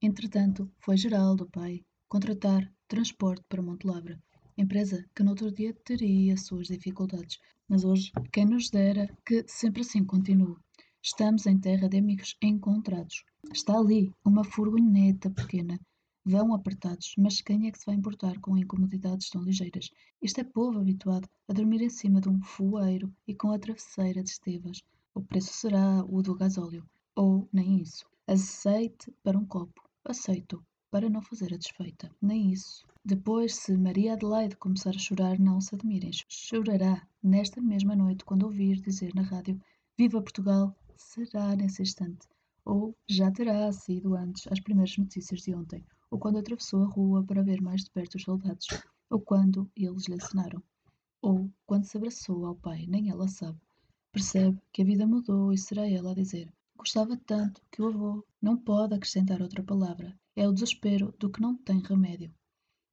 Entretanto, 0.00 0.70
foi 0.78 0.96
Geraldo, 0.96 1.50
pai, 1.50 1.84
contratar 2.08 2.72
transporte 2.88 3.44
para 3.48 3.60
Montelavra, 3.60 4.22
empresa 4.56 5.04
que 5.14 5.22
no 5.22 5.30
outro 5.30 5.50
dia 5.50 5.74
teria 5.84 6.36
suas 6.36 6.68
dificuldades, 6.68 7.38
mas 7.68 7.84
hoje 7.84 8.12
quem 8.32 8.46
nos 8.46 8.70
dera 8.70 9.06
que 9.26 9.44
sempre 9.46 9.82
assim 9.82 10.04
continue. 10.04 10.56
Estamos 11.02 11.46
em 11.46 11.58
terra 11.58 11.88
de 11.88 11.98
amigos 11.98 12.36
encontrados. 12.40 13.24
Está 13.52 13.76
ali 13.76 14.12
uma 14.24 14.44
furgoneta 14.44 15.28
pequena, 15.28 15.78
Vão 16.24 16.54
apertados, 16.54 17.14
mas 17.18 17.40
quem 17.40 17.66
é 17.66 17.72
que 17.72 17.80
se 17.80 17.86
vai 17.86 17.96
importar 17.96 18.38
com 18.38 18.56
incomodidades 18.56 19.28
tão 19.28 19.42
ligeiras? 19.42 19.90
Isto 20.22 20.40
é 20.40 20.44
povo 20.44 20.78
habituado 20.78 21.28
a 21.48 21.52
dormir 21.52 21.82
em 21.82 21.90
cima 21.90 22.20
de 22.20 22.28
um 22.28 22.40
fueiro 22.40 23.12
e 23.26 23.34
com 23.34 23.50
a 23.50 23.58
travesseira 23.58 24.22
de 24.22 24.30
estevas. 24.30 24.84
O 25.14 25.22
preço 25.22 25.52
será 25.52 26.04
o 26.04 26.22
do 26.22 26.34
gasóleo. 26.34 26.84
Ou 27.16 27.48
nem 27.52 27.80
isso. 27.80 28.04
Aceite 28.26 29.12
para 29.22 29.38
um 29.38 29.44
copo. 29.44 29.82
Aceito, 30.04 30.64
para 30.90 31.08
não 31.08 31.22
fazer 31.22 31.52
a 31.52 31.56
desfeita. 31.56 32.10
Nem 32.20 32.50
isso. 32.50 32.86
Depois, 33.04 33.54
se 33.54 33.76
Maria 33.76 34.14
Adelaide 34.14 34.56
começar 34.56 34.90
a 34.90 34.98
chorar, 34.98 35.38
não 35.38 35.60
se 35.60 35.74
admirem. 35.74 36.10
Chorará 36.28 37.06
nesta 37.22 37.60
mesma 37.60 37.96
noite 37.96 38.24
quando 38.24 38.44
ouvir 38.44 38.80
dizer 38.80 39.14
na 39.14 39.22
rádio 39.22 39.60
Viva 39.98 40.20
Portugal! 40.22 40.76
Será 40.96 41.54
nesse 41.56 41.82
instante. 41.82 42.28
Ou 42.64 42.96
já 43.08 43.30
terá 43.30 43.72
sido 43.72 44.14
antes 44.14 44.46
as 44.50 44.60
primeiras 44.60 44.96
notícias 44.96 45.40
de 45.40 45.54
ontem 45.54 45.84
ou 46.12 46.18
quando 46.18 46.38
atravessou 46.38 46.82
a 46.82 46.86
rua 46.86 47.24
para 47.24 47.42
ver 47.42 47.62
mais 47.62 47.84
de 47.84 47.90
perto 47.90 48.16
os 48.16 48.22
soldados, 48.22 48.66
ou 49.08 49.18
quando 49.18 49.70
eles 49.74 50.06
lhe 50.06 50.14
assinaram, 50.14 50.62
ou 51.22 51.50
quando 51.64 51.86
se 51.86 51.96
abraçou 51.96 52.44
ao 52.44 52.54
pai, 52.54 52.84
nem 52.86 53.08
ela 53.08 53.26
sabe. 53.28 53.58
Percebe 54.12 54.60
que 54.70 54.82
a 54.82 54.84
vida 54.84 55.06
mudou 55.06 55.54
e 55.54 55.56
será 55.56 55.88
ela 55.88 56.10
a 56.10 56.14
dizer: 56.14 56.52
Gostava 56.76 57.16
tanto 57.16 57.62
que 57.70 57.80
o 57.80 57.88
avô 57.88 58.22
não 58.42 58.58
pode 58.58 58.94
acrescentar 58.94 59.40
outra 59.40 59.62
palavra. 59.62 60.14
É 60.36 60.46
o 60.46 60.52
desespero 60.52 61.14
do 61.18 61.30
que 61.30 61.40
não 61.40 61.56
tem 61.56 61.78
remédio. 61.80 62.30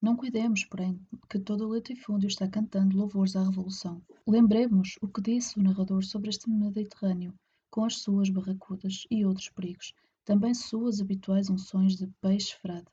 Não 0.02 0.16
cuidemos, 0.16 0.64
porém, 0.64 0.98
que 1.30 1.38
todo 1.38 1.66
o 1.66 1.74
latifúndio 1.74 2.28
está 2.28 2.48
cantando 2.48 2.96
louvores 2.96 3.36
à 3.36 3.44
Revolução. 3.44 4.02
Lembremos 4.26 4.98
o 5.02 5.10
que 5.10 5.22
disse 5.22 5.60
o 5.60 5.62
narrador 5.62 6.06
sobre 6.06 6.30
este 6.30 6.50
Mediterrâneo, 6.50 7.38
com 7.70 7.84
as 7.84 7.98
suas 7.98 8.30
barracudas 8.30 9.06
e 9.12 9.26
outros 9.26 9.50
perigos, 9.50 9.94
também 10.24 10.54
suas 10.54 11.02
habituais 11.02 11.50
unções 11.50 11.98
de 11.98 12.08
peixe 12.22 12.56
frade. 12.56 12.88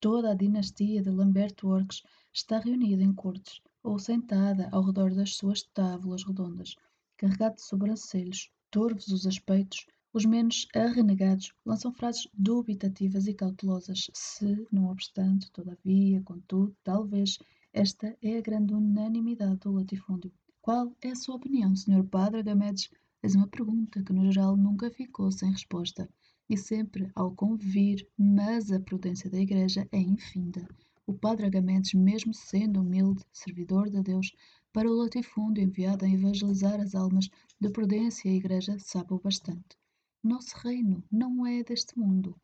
Toda 0.00 0.30
a 0.30 0.34
dinastia 0.34 1.02
de 1.02 1.10
Lamberto 1.10 1.68
Orques 1.68 2.02
está 2.32 2.58
reunida 2.58 3.02
em 3.02 3.12
cortes, 3.12 3.60
ou 3.82 3.98
sentada 3.98 4.66
ao 4.72 4.82
redor 4.82 5.14
das 5.14 5.36
suas 5.36 5.62
tábuas 5.62 6.24
redondas, 6.24 6.74
carregado 7.16 7.56
de 7.56 7.62
sobrancelhos, 7.62 8.50
torvos 8.70 9.08
os 9.08 9.26
aspeitos, 9.26 9.86
os 10.12 10.24
menos 10.24 10.66
arrenegados 10.74 11.52
lançam 11.64 11.92
frases 11.92 12.26
dubitativas 12.32 13.26
e 13.26 13.34
cautelosas, 13.34 14.10
se, 14.14 14.66
não 14.72 14.90
obstante, 14.90 15.50
todavia, 15.50 16.22
contudo, 16.22 16.74
talvez, 16.82 17.38
esta 17.72 18.16
é 18.22 18.38
a 18.38 18.40
grande 18.40 18.72
unanimidade 18.72 19.60
do 19.60 19.72
latifúndio. 19.72 20.32
Qual 20.62 20.96
é 21.02 21.10
a 21.10 21.14
sua 21.14 21.36
opinião, 21.36 21.76
Sr. 21.76 22.02
Padre 22.04 22.40
Agamedes? 22.40 22.88
Eis 23.22 23.34
uma 23.34 23.46
pergunta 23.46 24.02
que, 24.02 24.12
no 24.12 24.32
geral, 24.32 24.56
nunca 24.56 24.90
ficou 24.90 25.30
sem 25.30 25.50
resposta 25.50 26.08
e 26.48 26.56
sempre 26.56 27.10
ao 27.14 27.34
convir, 27.34 28.08
mas 28.16 28.70
a 28.70 28.80
prudência 28.80 29.28
da 29.28 29.38
Igreja 29.38 29.86
é 29.92 29.98
infinda. 29.98 30.66
O 31.06 31.12
padre 31.12 31.46
Agamedes, 31.46 31.94
mesmo 31.94 32.32
sendo 32.32 32.80
humilde, 32.80 33.22
servidor 33.32 33.90
de 33.90 34.02
Deus, 34.02 34.32
para 34.76 34.90
o 34.90 34.94
latifúndio 34.94 35.64
enviado 35.64 36.04
a 36.04 36.08
evangelizar 36.10 36.78
as 36.78 36.94
almas 36.94 37.30
de 37.58 37.70
prudência, 37.70 38.30
a 38.30 38.34
Igreja 38.34 38.76
sabe-o 38.78 39.18
bastante. 39.18 39.74
Nosso 40.22 40.54
reino 40.58 41.02
não 41.10 41.46
é 41.46 41.64
deste 41.64 41.98
mundo. 41.98 42.38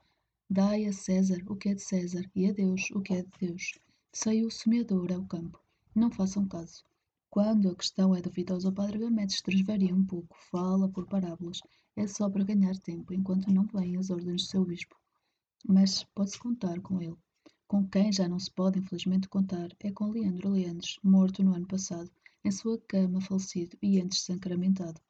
Dai 0.48 0.86
a 0.86 0.94
César 0.94 1.42
o 1.46 1.54
que 1.54 1.68
é 1.68 1.74
de 1.74 1.82
César 1.82 2.24
e 2.34 2.48
a 2.48 2.52
Deus 2.54 2.90
o 2.92 3.02
que 3.02 3.12
é 3.12 3.22
de 3.22 3.28
Deus. 3.38 3.78
Saiu 4.10 4.46
o 4.46 4.50
semeador 4.50 5.12
ao 5.12 5.26
campo. 5.26 5.60
Não 5.94 6.10
façam 6.10 6.48
caso. 6.48 6.82
Quando 7.28 7.68
a 7.68 7.76
questão 7.76 8.16
é 8.16 8.22
duvidosa, 8.22 8.70
o 8.70 8.72
padre 8.72 8.96
Gamedes 8.96 9.42
transvaria 9.42 9.94
um 9.94 10.02
pouco, 10.02 10.34
fala 10.50 10.88
por 10.88 11.06
parábolas, 11.06 11.60
é 11.94 12.06
só 12.06 12.30
para 12.30 12.44
ganhar 12.44 12.78
tempo 12.78 13.12
enquanto 13.12 13.52
não 13.52 13.66
vêm 13.66 13.98
as 13.98 14.08
ordens 14.08 14.44
do 14.44 14.48
seu 14.48 14.64
bispo. 14.64 14.96
Mas 15.68 16.02
pode-se 16.14 16.38
contar 16.38 16.80
com 16.80 16.98
ele. 17.02 17.18
Com 17.68 17.86
quem 17.86 18.10
já 18.10 18.26
não 18.26 18.38
se 18.38 18.50
pode, 18.50 18.78
infelizmente, 18.78 19.28
contar 19.28 19.68
é 19.80 19.92
com 19.92 20.10
Leandro 20.10 20.48
Leandres, 20.48 20.98
morto 21.02 21.42
no 21.42 21.54
ano 21.54 21.66
passado, 21.66 22.10
em 22.44 22.50
sua 22.50 22.78
cama 22.88 23.20
falecido 23.20 23.76
e 23.80 24.00
antes 24.00 24.22
sacramentado. 24.22 25.00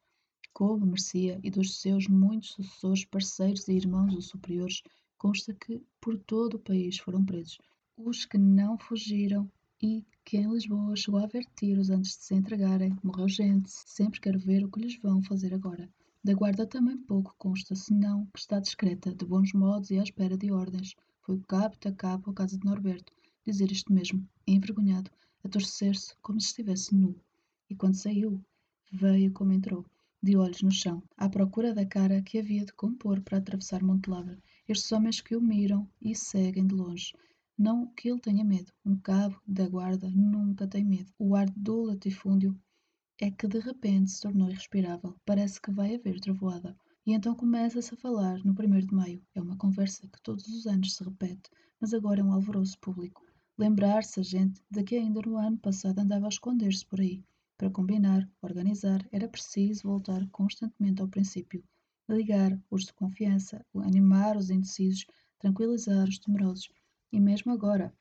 Como 0.53 0.85
merecia, 0.85 1.41
e 1.43 1.51
dos 1.51 1.81
seus 1.81 2.07
muitos 2.07 2.51
sucessores, 2.51 3.05
parceiros 3.05 3.67
e 3.69 3.73
irmãos 3.73 4.15
ou 4.15 4.21
superiores, 4.21 4.83
consta 5.17 5.55
que 5.55 5.83
por 6.01 6.19
todo 6.19 6.55
o 6.55 6.59
país 6.59 6.99
foram 6.99 7.25
presos. 7.25 7.59
Os 7.97 8.27
que 8.27 8.37
não 8.37 8.77
fugiram 8.77 9.51
e 9.81 10.05
que 10.25 10.37
em 10.37 10.53
Lisboa 10.53 10.95
chegou 10.95 11.21
a 11.21 11.25
haver 11.25 11.45
tiros 11.57 11.91
antes 11.91 12.17
de 12.19 12.25
se 12.25 12.35
entregarem, 12.35 12.97
morreu 13.03 13.29
gente, 13.29 13.71
sempre 13.71 14.21
quero 14.21 14.39
ver 14.39 14.65
o 14.65 14.71
que 14.71 14.81
lhes 14.81 14.97
vão 15.01 15.23
fazer 15.23 15.55
agora. 15.55 15.89
Da 16.23 16.35
guarda 16.35 16.67
também 16.67 16.97
pouco 16.97 17.35
consta, 17.37 17.75
senão 17.75 18.27
que 18.27 18.39
está 18.39 18.61
discreta, 18.61 19.13
de 19.13 19.25
bons 19.25 19.53
modos 19.53 19.91
e 19.91 19.99
à 19.99 20.03
espera 20.03 20.37
de 20.37 20.53
ordens. 20.53 20.95
Foi 21.23 21.37
o 21.37 21.43
cabo 21.43 21.77
da 21.81 21.91
cabo 21.93 22.31
à 22.31 22.35
casa 22.35 22.59
de 22.59 22.65
Norberto, 22.65 23.13
dizer 23.45 23.73
isto 23.73 23.93
mesmo, 23.93 24.25
envergonhado, 24.47 25.11
a 25.45 25.49
torcer-se 25.49 26.15
como 26.23 26.41
se 26.41 26.49
estivesse 26.49 26.95
nu. 26.95 27.15
E 27.69 27.75
quando 27.75 27.95
saiu, 27.95 28.41
veio 28.91 29.33
como 29.33 29.53
entrou, 29.53 29.85
de 30.23 30.37
olhos 30.37 30.63
no 30.63 30.71
chão, 30.71 31.03
à 31.17 31.29
procura 31.29 31.75
da 31.75 31.85
cara 31.85 32.23
que 32.23 32.39
havia 32.39 32.65
de 32.65 32.73
compor 32.73 33.21
para 33.23 33.39
atravessar 33.39 33.83
Monte 33.83 34.09
Lavra. 34.09 34.39
Estes 34.69 34.93
homens 34.93 35.21
que 35.21 35.35
o 35.35 35.41
miram 35.41 35.89
e 36.01 36.15
seguem 36.15 36.67
de 36.67 36.75
longe. 36.75 37.13
Não 37.59 37.87
que 37.87 38.09
ele 38.09 38.21
tenha 38.21 38.45
medo. 38.45 38.73
Um 38.85 38.97
cabo 38.97 39.41
da 39.47 39.69
guarda 39.69 40.09
nunca 40.11 40.67
tem 40.67 40.85
medo. 40.85 41.13
O 41.19 41.35
ar 41.35 41.51
do 41.51 41.83
latifúndio 41.83 42.57
é 43.21 43.31
que 43.31 43.47
de 43.47 43.59
repente 43.59 44.11
se 44.11 44.21
tornou 44.21 44.49
irrespirável. 44.49 45.17
Parece 45.25 45.61
que 45.61 45.71
vai 45.71 45.95
haver 45.95 46.21
trovoada. 46.21 46.77
E 47.05 47.13
então 47.13 47.35
começa-se 47.35 47.93
a 47.95 47.97
falar 47.97 48.39
no 48.45 48.53
1 48.53 48.87
de 48.87 48.95
maio. 48.95 49.23
É 49.35 49.41
uma 49.41 49.57
conversa 49.57 50.07
que 50.07 50.23
todos 50.23 50.47
os 50.47 50.67
anos 50.67 50.95
se 50.95 51.03
repete, 51.03 51.51
mas 51.81 51.93
agora 51.93 52.21
é 52.21 52.25
um 52.25 52.33
alvoroço 52.33 52.79
público. 52.79 53.23
Lembrar-se 53.59 54.23
gente 54.23 54.63
de 54.71 54.83
que 54.83 54.97
ainda 54.97 55.21
no 55.21 55.37
ano 55.37 55.59
passado 55.59 55.99
andava 55.99 56.27
a 56.27 56.29
esconder-se 56.29 56.87
por 56.87 57.01
aí. 57.01 57.23
Para 57.57 57.71
combinar, 57.71 58.29
organizar, 58.41 59.07
era 59.13 59.29
preciso 59.29 59.83
voltar 59.85 60.27
constantemente 60.31 61.03
ao 61.03 61.09
princípio. 61.09 61.63
Ligar 62.09 62.59
os 62.71 62.87
de 62.87 62.93
confiança, 62.95 63.65
animar 63.75 64.37
os 64.37 64.51
indecisos, 64.51 65.07
tranquilizar 65.39 66.09
os 66.09 66.19
temerosos. 66.19 66.71
E 67.13 67.21
mesmo 67.21 67.53
agora, 67.53 67.95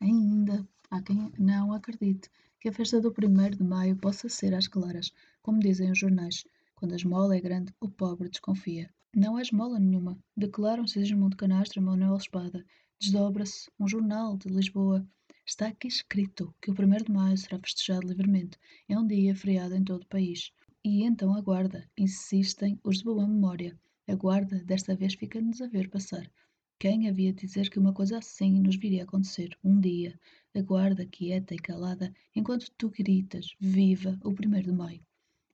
ainda 0.00 0.68
há 0.90 1.00
quem 1.02 1.32
não 1.38 1.72
acredite 1.72 2.30
que 2.60 2.68
a 2.68 2.72
festa 2.72 3.00
do 3.00 3.10
1 3.10 3.56
de 3.56 3.64
maio 3.64 3.96
possa 3.96 4.28
ser 4.28 4.54
às 4.54 4.68
claras, 4.68 5.12
como 5.42 5.60
dizem 5.60 5.90
os 5.90 5.98
jornais. 5.98 6.44
Quando 6.74 6.92
a 6.92 6.96
esmola 6.96 7.36
é 7.36 7.40
grande, 7.40 7.74
o 7.80 7.88
pobre 7.88 8.28
desconfia. 8.28 8.90
Não 9.16 9.36
há 9.36 9.42
esmola 9.42 9.80
nenhuma, 9.80 10.18
declara 10.36 10.82
um 10.82 10.86
Sigismundo 10.86 11.36
Canastra 11.36 11.80
Manuel 11.80 12.16
Espada. 12.16 12.64
Desdobra-se 13.00 13.70
um 13.78 13.86
jornal 13.86 14.36
de 14.36 14.48
Lisboa. 14.48 15.06
Está 15.46 15.68
aqui 15.68 15.86
escrito 15.86 16.52
que 16.60 16.68
o 16.68 16.74
1 16.74 17.04
de 17.04 17.12
maio 17.12 17.38
será 17.38 17.56
festejado 17.56 18.08
livremente. 18.08 18.58
É 18.88 18.98
um 18.98 19.06
dia 19.06 19.36
feriado 19.36 19.76
em 19.76 19.84
todo 19.84 20.02
o 20.02 20.08
país. 20.08 20.50
E 20.84 21.04
então 21.04 21.32
aguarda, 21.32 21.88
insistem 21.96 22.76
os 22.82 22.98
de 22.98 23.04
boa 23.04 23.24
memória. 23.24 23.78
Aguarda, 24.08 24.64
desta 24.64 24.96
vez 24.96 25.14
fica-nos 25.14 25.60
a 25.60 25.68
ver 25.68 25.88
passar. 25.88 26.28
Quem 26.76 27.08
havia 27.08 27.32
de 27.32 27.46
dizer 27.46 27.70
que 27.70 27.78
uma 27.78 27.92
coisa 27.92 28.18
assim 28.18 28.60
nos 28.60 28.74
viria 28.74 29.02
a 29.02 29.04
acontecer 29.04 29.56
um 29.62 29.78
dia? 29.78 30.18
Aguarda 30.52 31.06
quieta 31.06 31.54
e 31.54 31.58
calada 31.58 32.12
enquanto 32.34 32.68
tu 32.76 32.90
gritas 32.90 33.54
viva 33.60 34.18
o 34.24 34.34
primeiro 34.34 34.72
de 34.72 34.76
maio. 34.76 35.06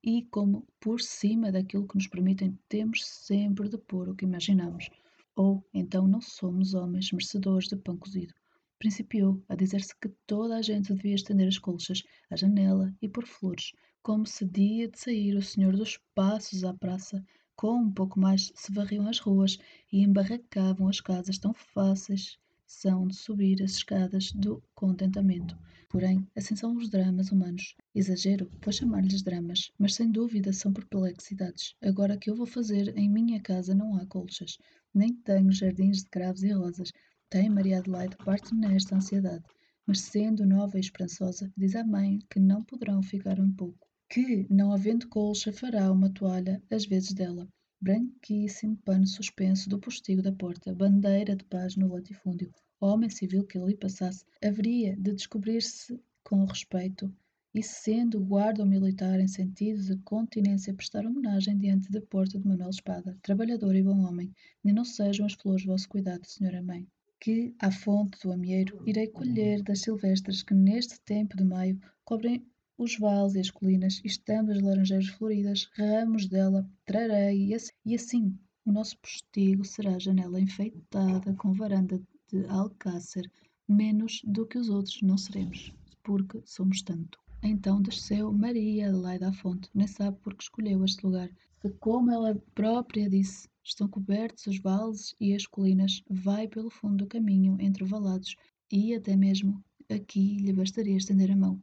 E 0.03 0.23
como 0.31 0.67
por 0.79 0.99
cima 0.99 1.51
daquilo 1.51 1.87
que 1.87 1.95
nos 1.95 2.07
permitem 2.07 2.57
temos 2.67 3.05
sempre 3.05 3.69
de 3.69 3.77
pôr 3.77 4.09
o 4.09 4.15
que 4.15 4.25
imaginamos. 4.25 4.89
Ou 5.35 5.67
então 5.73 6.07
não 6.07 6.21
somos 6.21 6.73
homens 6.73 7.11
merecedores 7.11 7.67
de 7.67 7.75
pão 7.75 7.97
cozido. 7.97 8.33
Principiou 8.79 9.43
a 9.49 9.55
dizer-se 9.55 9.93
que 9.99 10.09
toda 10.25 10.55
a 10.55 10.61
gente 10.61 10.93
devia 10.93 11.15
estender 11.15 11.47
as 11.47 11.57
colchas 11.57 12.03
à 12.29 12.35
janela 12.35 12.93
e 13.01 13.09
pôr 13.09 13.25
flores, 13.25 13.71
como 14.01 14.25
se 14.25 14.45
dia 14.45 14.87
de 14.87 14.99
sair 14.99 15.35
o 15.35 15.41
senhor 15.41 15.75
dos 15.75 15.99
passos 16.13 16.63
à 16.63 16.73
praça, 16.73 17.23
com 17.55 17.75
um 17.75 17.91
pouco 17.91 18.19
mais 18.19 18.51
se 18.55 18.71
varriam 18.71 19.07
as 19.07 19.19
ruas 19.19 19.57
e 19.91 20.01
embarracavam 20.01 20.87
as 20.87 21.01
casas 21.01 21.37
tão 21.37 21.53
fáceis 21.53 22.37
são 22.67 23.07
de 23.07 23.15
subir 23.15 23.61
as 23.61 23.71
escadas 23.71 24.31
do 24.31 24.61
contentamento. 24.73 25.57
Porém, 25.89 26.27
assim 26.35 26.55
são 26.55 26.75
os 26.75 26.89
dramas 26.89 27.31
humanos. 27.31 27.75
Exagero, 27.93 28.51
pois 28.59 28.77
chamar-lhes 28.77 29.21
dramas, 29.21 29.71
mas 29.77 29.95
sem 29.95 30.11
dúvida 30.11 30.51
são 30.51 30.73
perplexidades. 30.73 31.75
Agora 31.81 32.17
que 32.17 32.29
eu 32.29 32.35
vou 32.35 32.45
fazer, 32.45 32.97
em 32.97 33.09
minha 33.09 33.39
casa 33.39 33.73
não 33.73 33.95
há 33.95 34.05
colchas, 34.05 34.57
nem 34.95 35.13
tenho 35.13 35.51
jardins 35.51 36.03
de 36.03 36.09
cravos 36.09 36.43
e 36.43 36.51
rosas. 36.51 36.91
Tem 37.29 37.49
Maria 37.49 37.79
Adelaide 37.79 38.15
parte 38.17 38.55
nesta 38.55 38.95
ansiedade. 38.95 39.43
Mas 39.85 40.01
sendo 40.01 40.45
nova 40.45 40.77
e 40.77 40.79
esperançosa, 40.79 41.51
diz 41.55 41.75
à 41.75 41.83
mãe 41.83 42.19
que 42.29 42.39
não 42.39 42.63
poderão 42.63 43.03
ficar 43.03 43.39
um 43.39 43.51
pouco. 43.51 43.87
Que, 44.09 44.47
não 44.49 44.71
havendo 44.71 45.07
colcha, 45.07 45.53
fará 45.53 45.91
uma 45.91 46.09
toalha, 46.09 46.63
às 46.71 46.85
vezes 46.85 47.13
dela 47.13 47.47
branquíssimo 47.81 48.77
pano 48.77 49.05
suspenso 49.05 49.69
do 49.69 49.79
postigo 49.79 50.21
da 50.21 50.31
porta, 50.31 50.73
bandeira 50.73 51.35
de 51.35 51.43
paz 51.43 51.75
no 51.75 51.93
latifúndio. 51.93 52.51
O 52.79 52.87
homem 52.87 53.09
civil 53.09 53.45
que 53.45 53.59
ali 53.59 53.75
passasse 53.75 54.25
haveria 54.43 54.95
de 54.95 55.13
descobrir-se 55.13 55.99
com 56.23 56.45
respeito 56.45 57.13
e, 57.55 57.63
sendo 57.63 58.19
guarda 58.19 58.65
militar 58.65 59.17
em 59.17 59.29
sentido 59.29 59.81
de 59.81 59.95
continência, 59.99 60.73
prestar 60.73 61.05
homenagem 61.05 61.57
diante 61.57 61.89
da 61.89 62.01
porta 62.01 62.37
de 62.37 62.45
Manuel 62.45 62.69
Espada, 62.69 63.17
trabalhador 63.21 63.73
e 63.73 63.81
bom 63.81 63.97
homem, 64.01 64.29
nem 64.61 64.73
não 64.73 64.83
sejam 64.83 65.25
as 65.25 65.35
flores 65.35 65.63
vosso 65.63 65.87
cuidado, 65.87 66.27
senhora 66.27 66.61
mãe. 66.61 66.85
que, 67.17 67.55
à 67.59 67.71
fonte 67.71 68.19
do 68.21 68.33
amieiro, 68.33 68.83
irei 68.85 69.07
colher 69.07 69.63
das 69.63 69.79
silvestres 69.79 70.43
que 70.43 70.53
neste 70.53 70.99
tempo 70.99 71.37
de 71.37 71.45
maio 71.45 71.79
cobrem 72.03 72.45
os 72.77 72.97
vales 72.99 73.35
e 73.35 73.39
as 73.39 73.49
colinas, 73.49 74.01
estando 74.03 74.51
as 74.51 74.61
laranjeiras 74.61 75.07
floridas, 75.07 75.69
ramos 75.77 76.27
dela 76.27 76.69
trarei, 76.85 77.47
e 77.47 77.53
assim, 77.55 77.71
e 77.85 77.95
assim 77.95 78.37
o 78.65 78.71
nosso 78.73 78.97
postigo 78.99 79.63
será 79.63 79.97
janela 79.97 80.41
enfeitada 80.41 81.33
com 81.35 81.53
varanda 81.53 82.01
de 82.29 82.45
alcácer, 82.47 83.31
menos 83.65 84.21
do 84.25 84.45
que 84.45 84.57
os 84.57 84.67
outros 84.67 85.01
não 85.01 85.17
seremos, 85.17 85.73
porque 86.03 86.41
somos 86.43 86.81
tanto. 86.81 87.24
Então 87.45 87.81
desceu 87.81 88.33
Maria 88.33 88.89
Adelaide 88.89 89.23
à 89.23 89.31
fonte, 89.31 89.69
nem 89.73 89.87
sabe 89.87 90.17
porque 90.23 90.43
escolheu 90.43 90.83
este 90.83 91.05
lugar, 91.05 91.29
que 91.61 91.69
como 91.69 92.11
ela 92.11 92.35
própria 92.53 93.09
disse, 93.09 93.47
Estão 93.67 93.87
cobertos 93.87 94.45
os 94.45 94.59
vales 94.59 95.15
e 95.19 95.33
as 95.33 95.47
colinas, 95.47 96.03
vai 96.07 96.47
pelo 96.47 96.69
fundo 96.69 96.97
do 96.97 97.07
caminho 97.07 97.57
entre 97.59 97.83
valados, 97.83 98.35
e 98.71 98.93
até 98.93 99.15
mesmo 99.15 99.63
aqui 99.89 100.37
lhe 100.37 100.53
bastaria 100.53 100.95
estender 100.95 101.31
a 101.31 101.35
mão. 101.35 101.59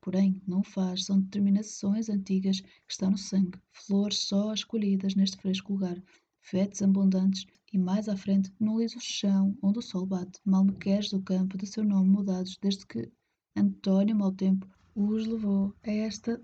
Porém, 0.00 0.42
não 0.48 0.64
faz, 0.64 1.04
são 1.04 1.20
determinações 1.20 2.08
antigas 2.08 2.60
que 2.60 2.68
estão 2.88 3.12
no 3.12 3.16
sangue, 3.16 3.56
flores 3.70 4.18
só 4.18 4.52
escolhidas 4.52 5.14
neste 5.14 5.36
fresco 5.36 5.74
lugar, 5.74 6.02
fetos 6.40 6.82
abundantes, 6.82 7.46
e 7.72 7.78
mais 7.78 8.08
à 8.08 8.16
frente, 8.16 8.52
no 8.58 8.80
liso 8.80 8.98
chão 9.00 9.56
onde 9.62 9.78
o 9.78 9.82
sol 9.82 10.06
bate, 10.06 10.40
malmequeres 10.44 11.10
do 11.10 11.22
campo 11.22 11.56
de 11.56 11.68
seu 11.68 11.84
nome 11.84 12.08
mudados 12.08 12.58
desde 12.60 12.84
que 12.84 13.12
António 13.56 14.16
Mau 14.16 14.32
Tempo 14.32 14.68
os 14.96 15.26
levou 15.26 15.74
a 15.82 15.90
esta 15.90 16.40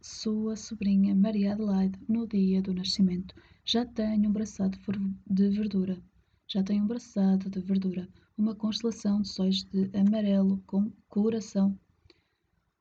sua 0.00 0.54
sobrinha 0.54 1.16
Maria 1.16 1.52
Adelaide 1.52 1.98
no 2.08 2.28
dia 2.28 2.62
do 2.62 2.72
nascimento. 2.72 3.34
Já 3.64 3.84
tenho 3.84 4.30
um 4.30 4.32
braçado 4.32 4.78
de 5.26 5.48
verdura. 5.50 6.00
Já 6.46 6.62
tenho 6.62 6.84
um 6.84 6.86
braçado 6.86 7.50
de 7.50 7.60
verdura. 7.60 8.08
Uma 8.36 8.54
constelação 8.54 9.20
de 9.20 9.28
sóis 9.28 9.64
de 9.64 9.90
amarelo 9.92 10.62
com 10.64 10.92
coração. 11.08 11.76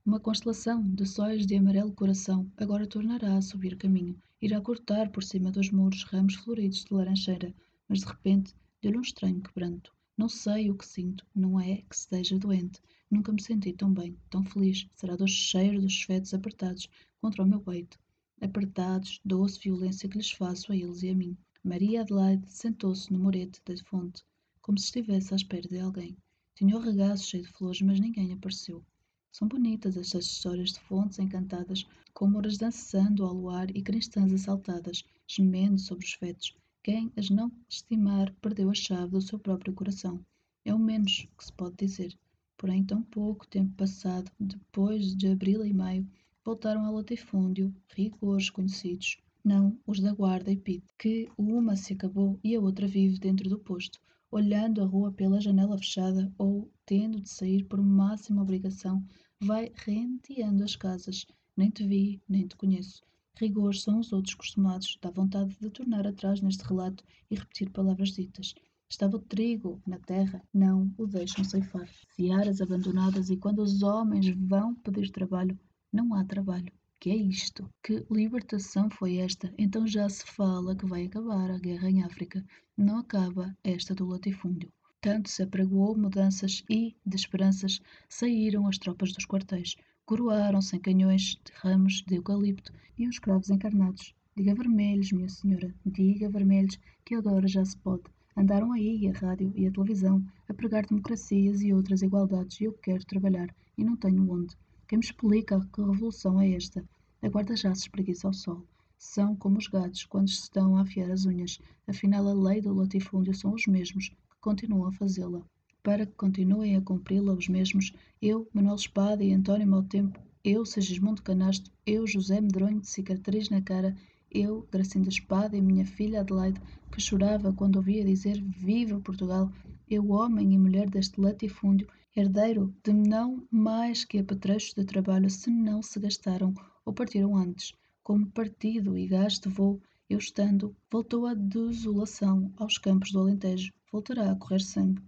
Uma 0.05 0.19
constelação 0.19 0.83
de 0.83 1.05
sóis 1.07 1.47
de 1.47 1.55
amarelo 1.55 1.91
coração 1.93 2.50
agora 2.55 2.86
tornará 2.86 3.38
a 3.38 3.41
subir 3.41 3.75
caminho. 3.75 4.21
Irá 4.39 4.62
cortar 4.62 5.09
por 5.09 5.24
cima 5.24 5.51
dos 5.51 5.71
muros 5.71 6.03
ramos 6.03 6.36
floridos 6.36 6.86
de 6.86 6.93
laranjeira, 6.93 7.55
mas 7.89 8.01
de 8.01 8.05
repente 8.05 8.53
deu-lhe 8.83 9.00
um 9.00 9.01
estranho 9.01 9.41
quebranto. 9.41 9.96
Não 10.17 10.27
sei 10.27 10.69
o 10.71 10.75
que 10.75 10.86
sinto, 10.86 11.25
não 11.33 11.59
é 11.59 11.77
que 11.77 11.95
esteja 11.95 12.39
doente. 12.39 12.81
Nunca 13.09 13.31
me 13.31 13.41
senti 13.41 13.71
tão 13.71 13.93
bem, 13.93 14.17
tão 14.29 14.43
feliz. 14.43 14.88
Será 14.95 15.15
do 15.15 15.27
cheiro 15.27 15.79
dos 15.79 16.01
fetos 16.01 16.33
apertados 16.33 16.89
contra 17.21 17.43
o 17.43 17.47
meu 17.47 17.62
peito 17.62 17.97
apertados, 18.41 19.19
doce 19.25 19.59
violência 19.59 20.07
que 20.07 20.17
lhes 20.17 20.31
faço 20.31 20.71
a 20.71 20.75
eles 20.75 21.01
e 21.01 21.09
a 21.09 21.15
mim. 21.15 21.36
Maria 21.63 22.01
Adelaide 22.01 22.47
sentou-se 22.47 23.12
no 23.12 23.19
murete 23.19 23.59
da 23.65 23.75
fonte, 23.83 24.24
como 24.62 24.77
se 24.77 24.86
estivesse 24.86 25.33
à 25.33 25.38
espera 25.38 25.67
de 25.67 25.79
alguém. 25.79 26.15
Tinha 26.53 26.75
o 26.75 26.79
regaço 26.79 27.25
cheio 27.25 27.43
de 27.43 27.50
flores, 27.50 27.81
mas 27.81 28.00
ninguém 28.00 28.31
apareceu. 28.31 28.83
São 29.31 29.47
bonitas 29.47 29.97
estas 29.97 30.25
histórias 30.25 30.71
de 30.71 30.79
fontes 30.81 31.19
encantadas, 31.19 31.86
com 32.13 32.27
mouras 32.27 32.57
dançando 32.57 33.25
ao 33.25 33.33
luar 33.33 33.75
e 33.75 33.81
cristãs 33.81 34.31
assaltadas, 34.31 35.03
gemendo 35.27 35.79
sobre 35.79 36.05
os 36.05 36.13
fetos. 36.13 36.55
Quem 36.89 37.12
as 37.17 37.29
não 37.29 37.51
estimar 37.67 38.34
perdeu 38.36 38.70
a 38.70 38.74
chave 38.74 39.12
do 39.12 39.22
seu 39.22 39.38
próprio 39.38 39.74
coração. 39.74 40.25
É 40.63 40.74
o 40.74 40.79
menos 40.79 41.27
que 41.38 41.44
se 41.44 41.51
pode 41.51 41.75
dizer. 41.75 42.17
Porém, 42.56 42.82
tão 42.82 43.01
pouco 43.01 43.46
tempo 43.46 43.75
passado, 43.75 44.32
depois 44.39 45.13
de 45.13 45.27
abril 45.27 45.65
e 45.65 45.74
maio, 45.74 46.10
voltaram 46.46 46.86
ao 46.86 46.94
latifúndio 46.94 47.75
rigores 47.94 48.50
conhecidos, 48.50 49.17
não 49.44 49.77
os 49.86 50.00
da 50.00 50.13
guarda 50.13 50.50
e 50.50 50.56
pit, 50.56 50.86
que 50.98 51.27
uma 51.38 51.75
se 51.75 51.91
acabou 51.91 52.39
e 52.41 52.56
a 52.56 52.62
outra 52.62 52.88
vive 52.88 53.20
dentro 53.20 53.50
do 53.50 53.60
posto, 53.60 54.00
olhando 54.32 54.82
a 54.82 54.86
rua 54.86 55.12
pela 55.12 55.41
janela 55.41 55.77
fechada 55.77 56.32
ou, 56.38 56.72
tendo 56.86 57.20
de 57.20 57.27
sair 57.27 57.65
por 57.65 57.82
máxima 57.82 58.44
obrigação, 58.44 59.06
vai 59.41 59.74
renteando 59.75 60.63
as 60.63 60.77
casas. 60.77 61.25
Nem 61.53 61.70
te 61.70 61.86
vi, 61.86 62.22
nem 62.29 62.48
te 62.48 62.56
conheço. 62.56 63.06
Rigores 63.39 63.84
são 63.84 64.00
os 64.00 64.12
outros 64.12 64.34
costumados, 64.34 64.97
dá 65.00 65.12
vontade 65.12 65.56
de 65.60 65.69
tornar 65.69 66.08
atrás 66.08 66.41
neste 66.41 66.63
relato 66.63 67.04
e 67.30 67.36
repetir 67.36 67.69
palavras 67.69 68.10
ditas. 68.10 68.56
Estava 68.89 69.17
o 69.17 69.21
trigo 69.21 69.80
na 69.86 70.00
terra, 70.00 70.41
não 70.54 70.91
o 70.97 71.06
deixam 71.06 71.43
ceifar. 71.43 71.88
Searas 72.15 72.62
abandonadas 72.62 73.30
e 73.30 73.38
quando 73.38 73.62
os 73.62 73.84
homens 73.84 74.28
vão 74.30 74.73
pedir 74.73 75.12
trabalho, 75.12 75.60
não 75.93 76.15
há 76.15 76.23
trabalho. 76.23 76.71
Que 77.00 77.12
é 77.12 77.15
isto? 77.15 77.69
Que 77.84 78.04
libertação 78.10 78.89
foi 78.89 79.17
esta? 79.17 79.54
Então 79.56 79.86
já 79.86 80.10
se 80.10 80.26
fala 80.26 80.76
que 80.76 80.88
vai 80.88 81.06
acabar 81.06 81.52
a 81.52 81.60
guerra 81.60 81.91
em 81.91 82.02
África. 82.02 82.43
Não 82.76 82.97
acaba 82.97 83.56
esta 83.63 83.93
do 83.93 84.08
latifúndio. 84.08 84.73
Tanto 85.00 85.30
se 85.30 85.43
apregoou 85.43 85.95
mudanças 85.95 86.63
e, 86.67 86.95
de 87.06 87.15
esperanças, 87.15 87.80
saíram 88.10 88.67
as 88.67 88.80
tropas 88.80 89.12
dos 89.12 89.28
quartéis. 89.28 89.76
Coroaram-se 90.08 90.74
em 90.74 90.80
canhões 90.80 91.36
de 91.43 91.52
ramos 91.56 92.02
de 92.08 92.15
eucalipto 92.15 92.72
e 92.98 93.10
os 93.10 93.20
cravos 93.20 93.50
encarnados. 93.50 94.15
Diga 94.38 94.56
vermelhos, 94.56 95.12
minha 95.12 95.28
senhora, 95.28 95.76
diga 95.86 96.30
vermelhos, 96.30 96.80
que 97.04 97.13
agora 97.13 97.46
já 97.46 97.65
se 97.65 97.76
pode. 97.76 98.04
Andaram 98.34 98.72
aí 98.72 99.10
a 99.10 99.12
rádio 99.12 99.52
e 99.54 99.67
a 99.67 99.72
televisão 99.72 100.26
a 100.48 100.54
pregar 100.54 100.86
democracias 100.86 101.62
e 101.62 101.74
outras 101.74 102.04
igualdades 102.04 102.62
e 102.62 102.63
eu 102.63 102.74
quero 102.82 103.06
trabalhar 103.06 103.54
e 103.78 103.84
não 103.84 103.98
tenho 103.98 104.32
onde. 104.32 104.56
Quem 104.88 104.98
me 104.98 105.04
explica 105.04 105.60
que 105.74 105.82
revolução 105.82 106.39
é 106.39 106.52
esta? 106.52 106.88
A 107.22 107.28
guarda 107.28 107.58
já 107.58 107.76
se 107.76 107.82
espreguiça 107.82 108.28
ao 108.28 108.34
sol. 108.34 108.65
São 108.98 109.36
como 109.36 109.58
os 109.58 109.67
gatos 109.67 110.06
quando 110.06 110.30
se 110.30 110.43
estão 110.43 110.78
a 110.78 110.84
afiar 110.84 111.12
as 111.12 111.26
unhas. 111.26 111.60
Afinal, 111.86 112.26
a 112.30 112.34
lei 112.34 112.62
do 112.62 112.74
latifúndio 112.74 113.34
são 113.34 113.54
os 113.54 113.67
mesmos 113.67 114.08
que 114.08 114.15
continuam 114.39 114.88
a 114.88 114.93
fazê-la. 114.93 115.41
Para 115.88 116.06
que 116.06 116.15
continuem 116.15 116.76
a 116.76 116.82
cumpri-la 116.82 117.32
os 117.32 117.47
mesmos, 117.47 117.93
eu, 118.21 118.45
Manuel 118.54 118.76
Espada 118.76 119.23
e 119.23 119.32
António 119.32 119.65
Maltempo, 119.65 120.19
eu, 120.43 120.65
Segismundo 120.65 121.21
Canasto, 121.21 121.71
eu, 121.86 122.06
José 122.06 122.41
Medronho 122.41 122.82
de 122.82 122.89
cicatriz 122.89 123.50
na 123.50 123.62
cara, 123.62 123.95
eu, 124.30 124.67
Gracinda 124.69 125.08
Espada 125.08 125.56
e 125.56 125.62
minha 125.62 125.86
filha 125.86 126.19
Adelaide, 126.19 126.60
que 126.91 127.00
chorava 127.00 127.54
quando 127.54 127.78
ouvia 127.78 128.04
dizer 128.04 128.43
Viva 128.43 129.00
Portugal, 129.00 129.50
eu, 129.89 130.10
homem 130.10 130.54
e 130.54 130.58
mulher 130.58 130.89
deste 130.89 131.21
latifúndio, 131.21 131.88
herdeiro 132.13 132.76
de 132.84 132.91
não 132.91 133.47
mais 133.50 134.04
que 134.04 134.19
apetrechos 134.19 134.73
de 134.73 134.84
trabalho 134.84 135.30
se 135.30 135.50
não 135.50 135.82
se 135.82 136.02
gastaram 136.02 136.54
ou 136.84 136.91
partiram 136.91 137.34
antes, 137.38 137.73
como 138.04 138.30
partido 138.32 138.97
e 138.97 139.08
gasto 139.08 139.50
vou, 139.50 139.82
eu 140.10 140.17
estando, 140.17 140.76
voltou 140.91 141.26
a 141.26 141.34
desolação 141.34 142.52
aos 142.58 142.78
campos 142.78 143.13
do 143.13 143.21
Alentejo, 143.21 143.71
voltará 143.89 144.30
a 144.30 144.36
correr 144.36 144.60
sangue. 144.60 145.02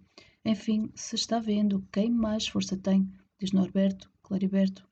Enfim, 0.45 0.89
se 0.95 1.15
está 1.15 1.37
vendo 1.37 1.85
quem 1.91 2.09
mais 2.09 2.47
força 2.47 2.77
tem, 2.77 3.11
diz 3.37 3.51
Norberto, 3.51 4.09
Clariberto. 4.23 4.87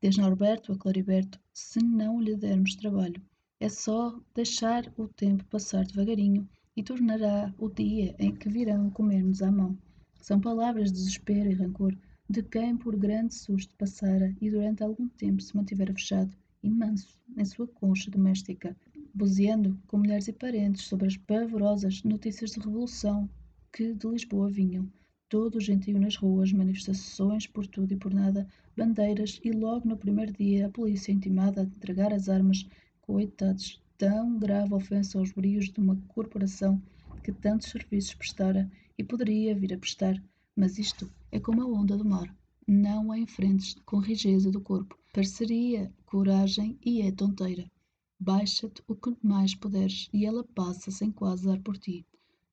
Diz 0.00 0.16
Norberto 0.16 0.72
a 0.72 0.78
Clariberto, 0.78 1.40
se 1.52 1.84
não 1.84 2.20
lhe 2.20 2.36
dermos 2.36 2.76
trabalho. 2.76 3.20
É 3.58 3.68
só 3.68 4.18
deixar 4.34 4.90
o 4.96 5.08
tempo 5.08 5.44
passar 5.46 5.84
devagarinho 5.84 6.48
e 6.76 6.82
tornará 6.82 7.52
o 7.58 7.68
dia 7.68 8.14
em 8.18 8.34
que 8.34 8.48
virão 8.48 8.90
comer-nos 8.90 9.42
à 9.42 9.50
mão. 9.50 9.76
São 10.20 10.40
palavras 10.40 10.92
de 10.92 10.98
desespero 10.98 11.50
e 11.50 11.54
rancor 11.54 11.96
de 12.28 12.42
quem 12.42 12.76
por 12.76 12.96
grande 12.96 13.34
susto 13.34 13.74
passara 13.76 14.32
e 14.40 14.50
durante 14.50 14.84
algum 14.84 15.08
tempo 15.08 15.42
se 15.42 15.56
mantivera 15.56 15.92
fechado 15.92 16.34
e 16.62 16.70
manso 16.70 17.18
em 17.36 17.44
sua 17.44 17.66
concha 17.66 18.08
doméstica, 18.08 18.76
buzeando 19.12 19.76
com 19.88 19.98
mulheres 19.98 20.28
e 20.28 20.32
parentes 20.32 20.82
sobre 20.82 21.08
as 21.08 21.16
pavorosas 21.16 22.04
notícias 22.04 22.52
de 22.52 22.60
revolução 22.60 23.28
que 23.72 23.94
de 23.94 24.06
Lisboa 24.06 24.50
vinham. 24.50 24.90
Todo 25.28 25.56
o 25.56 25.60
gentio 25.60 25.98
nas 26.00 26.16
ruas, 26.16 26.52
manifestações 26.52 27.46
por 27.46 27.66
tudo 27.66 27.92
e 27.92 27.96
por 27.96 28.12
nada, 28.12 28.48
bandeiras 28.76 29.40
e 29.44 29.52
logo 29.52 29.88
no 29.88 29.96
primeiro 29.96 30.32
dia 30.32 30.66
a 30.66 30.70
polícia 30.70 31.12
intimada 31.12 31.60
a 31.60 31.64
entregar 31.64 32.12
as 32.12 32.28
armas, 32.28 32.66
coitados, 33.00 33.80
tão 33.96 34.38
grave 34.38 34.74
ofensa 34.74 35.18
aos 35.18 35.30
brios 35.30 35.70
de 35.70 35.78
uma 35.78 35.96
corporação 36.08 36.82
que 37.22 37.32
tantos 37.32 37.68
serviços 37.68 38.14
prestara 38.14 38.70
e 38.98 39.04
poderia 39.04 39.54
vir 39.54 39.74
a 39.74 39.78
prestar, 39.78 40.20
mas 40.56 40.78
isto 40.78 41.10
é 41.30 41.38
como 41.38 41.62
a 41.62 41.66
onda 41.66 41.96
do 41.96 42.04
mar. 42.04 42.34
Não 42.66 43.12
a 43.12 43.18
enfrentes 43.18 43.74
com 43.84 43.98
rigidez 43.98 44.44
do 44.44 44.60
corpo. 44.60 44.98
Pareceria 45.12 45.92
coragem 46.06 46.78
e 46.84 47.02
é 47.02 47.10
tonteira. 47.10 47.70
Baixa-te 48.18 48.82
o 48.86 48.94
que 48.94 49.16
mais 49.22 49.54
puderes 49.54 50.08
e 50.12 50.26
ela 50.26 50.44
passa 50.44 50.90
sem 50.90 51.10
quase 51.10 51.46
dar 51.46 51.60
por 51.60 51.76
ti. 51.76 52.04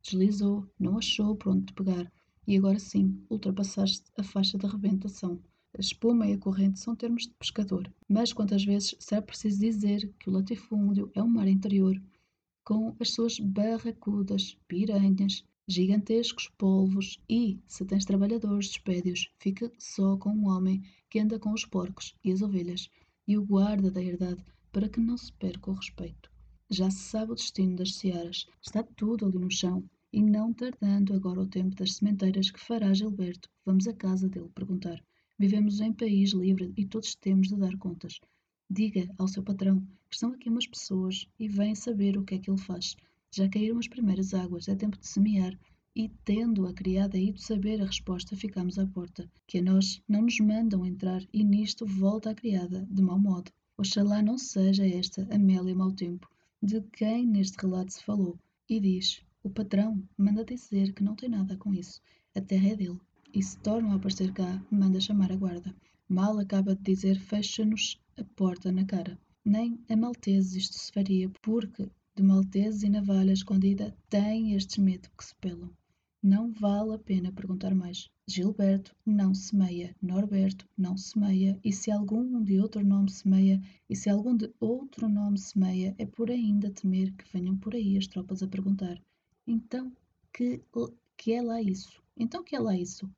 Deslizou, 0.09 0.65
não 0.79 0.97
achou 0.97 1.35
por 1.35 1.51
onde 1.51 1.73
pegar 1.73 2.09
e 2.47 2.55
agora 2.55 2.79
sim 2.79 3.21
ultrapassaste 3.29 4.05
a 4.17 4.23
faixa 4.23 4.57
de 4.57 4.65
arrebentação. 4.65 5.37
A 5.77 5.81
espuma 5.81 6.25
e 6.25 6.31
a 6.31 6.37
corrente 6.37 6.79
são 6.79 6.95
termos 6.95 7.23
de 7.23 7.33
pescador, 7.33 7.93
mas 8.07 8.31
quantas 8.31 8.63
vezes 8.63 8.95
será 8.99 9.21
preciso 9.21 9.59
dizer 9.59 10.09
que 10.17 10.29
o 10.29 10.31
latifúndio 10.31 11.11
é 11.13 11.21
um 11.21 11.27
mar 11.27 11.45
interior, 11.45 12.01
com 12.63 12.95
as 13.01 13.11
suas 13.11 13.37
barracudas, 13.37 14.57
piranhas, 14.65 15.43
gigantescos 15.67 16.47
polvos 16.57 17.19
e, 17.29 17.59
se 17.67 17.83
tens 17.83 18.05
trabalhadores 18.05 18.67
despédios, 18.67 19.29
fica 19.37 19.69
só 19.77 20.15
com 20.15 20.29
um 20.29 20.47
homem 20.47 20.81
que 21.09 21.19
anda 21.19 21.37
com 21.37 21.51
os 21.51 21.65
porcos 21.65 22.15
e 22.23 22.31
as 22.31 22.41
ovelhas 22.41 22.89
e 23.27 23.37
o 23.37 23.45
guarda 23.45 23.91
da 23.91 24.01
herdade 24.01 24.41
para 24.71 24.87
que 24.87 25.01
não 25.01 25.17
se 25.17 25.33
perca 25.33 25.69
o 25.69 25.73
respeito. 25.73 26.31
Já 26.69 26.89
se 26.89 26.99
sabe 26.99 27.33
o 27.33 27.35
destino 27.35 27.75
das 27.75 27.95
searas, 27.95 28.45
está 28.61 28.83
tudo 28.83 29.25
ali 29.25 29.37
no 29.37 29.51
chão 29.51 29.83
E 30.13 30.21
não 30.21 30.53
tardando 30.53 31.13
agora 31.13 31.41
o 31.41 31.47
tempo 31.47 31.75
das 31.75 31.95
sementeiras 31.95 32.49
que 32.49 32.59
fará 32.59 32.93
Gilberto, 32.93 33.49
vamos 33.65 33.87
à 33.87 33.93
casa 33.93 34.29
dele 34.29 34.49
perguntar. 34.55 35.03
Vivemos 35.37 35.79
em 35.81 35.93
país 35.93 36.31
livre 36.31 36.73
e 36.77 36.85
todos 36.85 37.15
temos 37.15 37.49
de 37.49 37.57
dar 37.57 37.77
contas. 37.77 38.19
Diga 38.69 39.07
ao 39.17 39.27
seu 39.27 39.43
patrão 39.43 39.79
que 40.09 40.15
estão 40.15 40.31
aqui 40.31 40.49
umas 40.49 40.65
pessoas 40.65 41.27
e 41.39 41.47
vêm 41.47 41.75
saber 41.75 42.17
o 42.17 42.23
que 42.23 42.35
é 42.35 42.39
que 42.39 42.49
ele 42.49 42.59
faz. 42.59 42.95
Já 43.35 43.47
caíram 43.49 43.77
as 43.77 43.87
primeiras 43.87 44.33
águas, 44.33 44.67
é 44.67 44.75
tempo 44.75 44.97
de 44.97 45.07
semear. 45.07 45.57
E, 45.95 46.09
tendo 46.23 46.67
a 46.67 46.73
criada 46.73 47.17
ido 47.17 47.41
saber 47.41 47.81
a 47.81 47.85
resposta, 47.85 48.35
ficamos 48.35 48.77
à 48.77 48.85
porta, 48.85 49.29
que 49.47 49.57
a 49.57 49.61
nós 49.61 50.01
não 50.07 50.21
nos 50.21 50.39
mandam 50.39 50.85
entrar, 50.85 51.21
e 51.33 51.43
nisto 51.43 51.85
volta 51.85 52.29
a 52.29 52.35
criada, 52.35 52.87
de 52.89 53.01
mau 53.01 53.19
modo. 53.19 53.51
Oxalá 53.77 54.21
não 54.21 54.37
seja 54.37 54.87
esta 54.87 55.27
Amélia 55.33 55.75
mau 55.75 55.91
tempo, 55.91 56.29
de 56.61 56.81
quem 56.93 57.25
neste 57.25 57.57
relato 57.59 57.93
se 57.93 58.03
falou, 58.03 58.39
e 58.69 58.79
diz: 58.79 59.21
O 59.47 59.49
patrão 59.49 60.03
manda 60.17 60.43
dizer 60.43 60.91
que 60.91 61.01
não 61.01 61.15
tem 61.15 61.29
nada 61.29 61.55
com 61.55 61.73
isso, 61.73 62.01
a 62.35 62.41
terra 62.41 62.67
é 62.67 62.75
dele 62.75 62.99
e 63.33 63.41
se 63.41 63.57
tornam 63.59 63.93
a 63.93 63.95
aparecer 63.95 64.33
cá, 64.33 64.61
manda 64.69 64.99
chamar 64.99 65.31
a 65.31 65.37
guarda. 65.37 65.73
Mal 66.09 66.37
acaba 66.37 66.75
de 66.75 66.81
dizer, 66.81 67.17
fecha-nos 67.17 67.97
a 68.17 68.25
porta 68.25 68.73
na 68.73 68.83
cara. 68.83 69.17
Nem 69.45 69.79
a 69.89 69.95
malteses 69.95 70.53
isto 70.53 70.75
se 70.75 70.91
faria, 70.91 71.29
porque 71.41 71.89
de 72.13 72.23
malteses 72.23 72.83
e 72.83 72.89
navalha 72.89 73.31
escondida 73.31 73.95
têm 74.09 74.53
este 74.53 74.81
medo 74.81 75.09
que 75.17 75.23
se 75.23 75.33
pelam. 75.35 75.71
Não 76.21 76.51
vale 76.51 76.95
a 76.95 76.99
pena 76.99 77.31
perguntar 77.31 77.73
mais. 77.73 78.09
Gilberto 78.27 78.93
não 79.05 79.33
semeia, 79.33 79.95
Norberto 80.01 80.67
não 80.77 80.97
semeia, 80.97 81.57
e 81.63 81.71
se 81.71 81.89
algum 81.89 82.43
de 82.43 82.59
outro 82.59 82.85
nome 82.85 83.09
semeia, 83.09 83.61
e 83.89 83.95
se 83.95 84.09
algum 84.09 84.35
de 84.35 84.53
outro 84.59 85.07
nome 85.07 85.37
semeia, 85.37 85.95
é 85.97 86.05
por 86.05 86.29
ainda 86.29 86.69
temer 86.69 87.13
que 87.13 87.31
venham 87.31 87.55
por 87.55 87.73
aí 87.73 87.97
as 87.97 88.07
tropas 88.07 88.43
a 88.43 88.47
perguntar. 88.49 89.01
Então, 89.49 89.95
que, 90.33 90.61
que 91.15 91.31
é 91.31 91.41
lá 91.41 91.61
isso? 91.61 92.03
Então 92.17 92.43
que 92.43 92.53
é 92.53 92.59
lá 92.59 92.75
isso? 92.75 93.09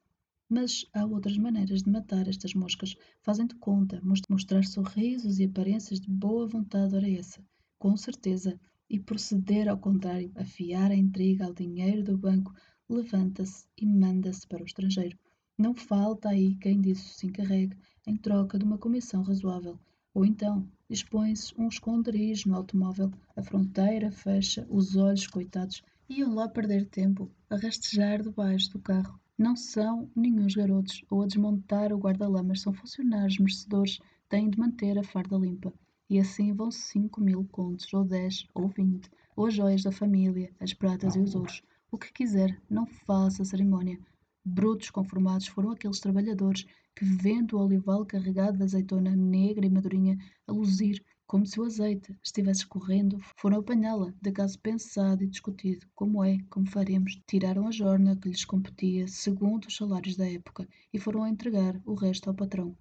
Mas 0.47 0.85
há 0.93 1.03
outras 1.03 1.35
maneiras 1.39 1.81
de 1.81 1.89
matar 1.89 2.27
estas 2.27 2.53
moscas. 2.53 2.95
Fazem 3.23 3.47
de 3.47 3.55
conta, 3.55 3.99
mostrar 4.29 4.63
sorrisos 4.63 5.39
e 5.39 5.45
aparências 5.45 5.99
de 5.99 6.07
boa 6.07 6.47
vontade, 6.47 6.95
ora 6.95 7.09
essa, 7.09 7.43
com 7.79 7.97
certeza, 7.97 8.59
e 8.87 8.99
proceder 8.99 9.67
ao 9.67 9.79
contrário, 9.79 10.31
afiar 10.35 10.91
a 10.91 10.95
intriga 10.95 11.45
ao 11.45 11.53
dinheiro 11.53 12.03
do 12.03 12.15
banco, 12.15 12.53
levanta-se 12.87 13.65
e 13.75 13.87
manda-se 13.87 14.47
para 14.47 14.61
o 14.61 14.67
estrangeiro. 14.67 15.17
Não 15.57 15.73
falta 15.73 16.29
aí 16.29 16.55
quem 16.57 16.79
disso 16.79 17.11
se 17.15 17.25
encarregue, 17.25 17.75
em 18.05 18.15
troca 18.15 18.59
de 18.59 18.65
uma 18.65 18.77
comissão 18.77 19.23
razoável. 19.23 19.79
Ou 20.13 20.23
então, 20.23 20.69
dispõe-se 20.87 21.53
um 21.59 21.67
esconderijo 21.67 22.49
no 22.49 22.55
automóvel, 22.55 23.11
a 23.35 23.41
fronteira 23.41 24.11
fecha, 24.11 24.67
os 24.69 24.95
olhos, 24.95 25.25
coitados, 25.25 25.81
iam 26.09 26.33
lá 26.33 26.49
perder 26.49 26.87
tempo, 26.87 27.31
a 27.49 27.55
rastejar 27.55 28.23
debaixo 28.23 28.71
do 28.71 28.79
carro. 28.79 29.19
Não 29.37 29.55
são 29.55 30.09
nenhuns 30.15 30.55
garotos 30.55 31.03
ou 31.09 31.21
a 31.21 31.27
desmontar 31.27 31.93
o 31.93 31.97
guarda-lamas, 31.97 32.61
são 32.61 32.73
funcionários 32.73 33.37
merecedores, 33.37 33.99
têm 34.27 34.49
de 34.49 34.59
manter 34.59 34.97
a 34.97 35.03
farda 35.03 35.37
limpa. 35.37 35.71
E 36.09 36.19
assim 36.19 36.51
vão 36.51 36.71
cinco 36.71 37.21
mil 37.21 37.47
contos, 37.51 37.93
ou 37.93 38.03
dez, 38.03 38.47
ou 38.55 38.67
vinte, 38.67 39.09
ou 39.35 39.45
as 39.45 39.53
joias 39.53 39.83
da 39.83 39.91
família, 39.91 40.51
as 40.59 40.73
pratas 40.73 41.15
e 41.15 41.19
os 41.19 41.35
ouros. 41.35 41.61
O 41.91 41.97
que 41.97 42.11
quiser, 42.11 42.59
não 42.67 42.87
faça 42.87 43.45
cerimônia. 43.45 43.99
Brutos 44.43 44.89
conformados 44.89 45.47
foram 45.47 45.71
aqueles 45.71 45.99
trabalhadores 45.99 46.65
que, 46.95 47.05
vendo 47.05 47.55
o 47.55 47.63
olival 47.63 48.03
carregado 48.05 48.57
de 48.57 48.63
azeitona 48.63 49.15
negra 49.15 49.65
e 49.65 49.69
madurinha 49.69 50.17
a 50.47 50.51
luzir 50.51 51.03
como 51.29 51.45
se 51.45 51.59
o 51.59 51.63
azeite 51.63 52.17
estivesse 52.23 52.61
escorrendo, 52.61 53.19
foram 53.37 53.59
apanhá-la, 53.59 54.11
de 54.19 54.31
caso 54.31 54.57
pensado 54.57 55.23
e 55.23 55.27
discutido, 55.27 55.85
como 55.93 56.23
é, 56.23 56.39
como 56.49 56.65
faremos. 56.65 57.21
Tiraram 57.27 57.67
a 57.67 57.71
jorna 57.71 58.15
que 58.15 58.29
lhes 58.29 58.43
competia, 58.43 59.07
segundo 59.07 59.67
os 59.67 59.75
salários 59.75 60.17
da 60.17 60.27
época, 60.27 60.67
e 60.91 60.97
foram 60.97 61.27
entregar 61.27 61.79
o 61.85 61.93
resto 61.93 62.29
ao 62.29 62.35
patrão. 62.35 62.75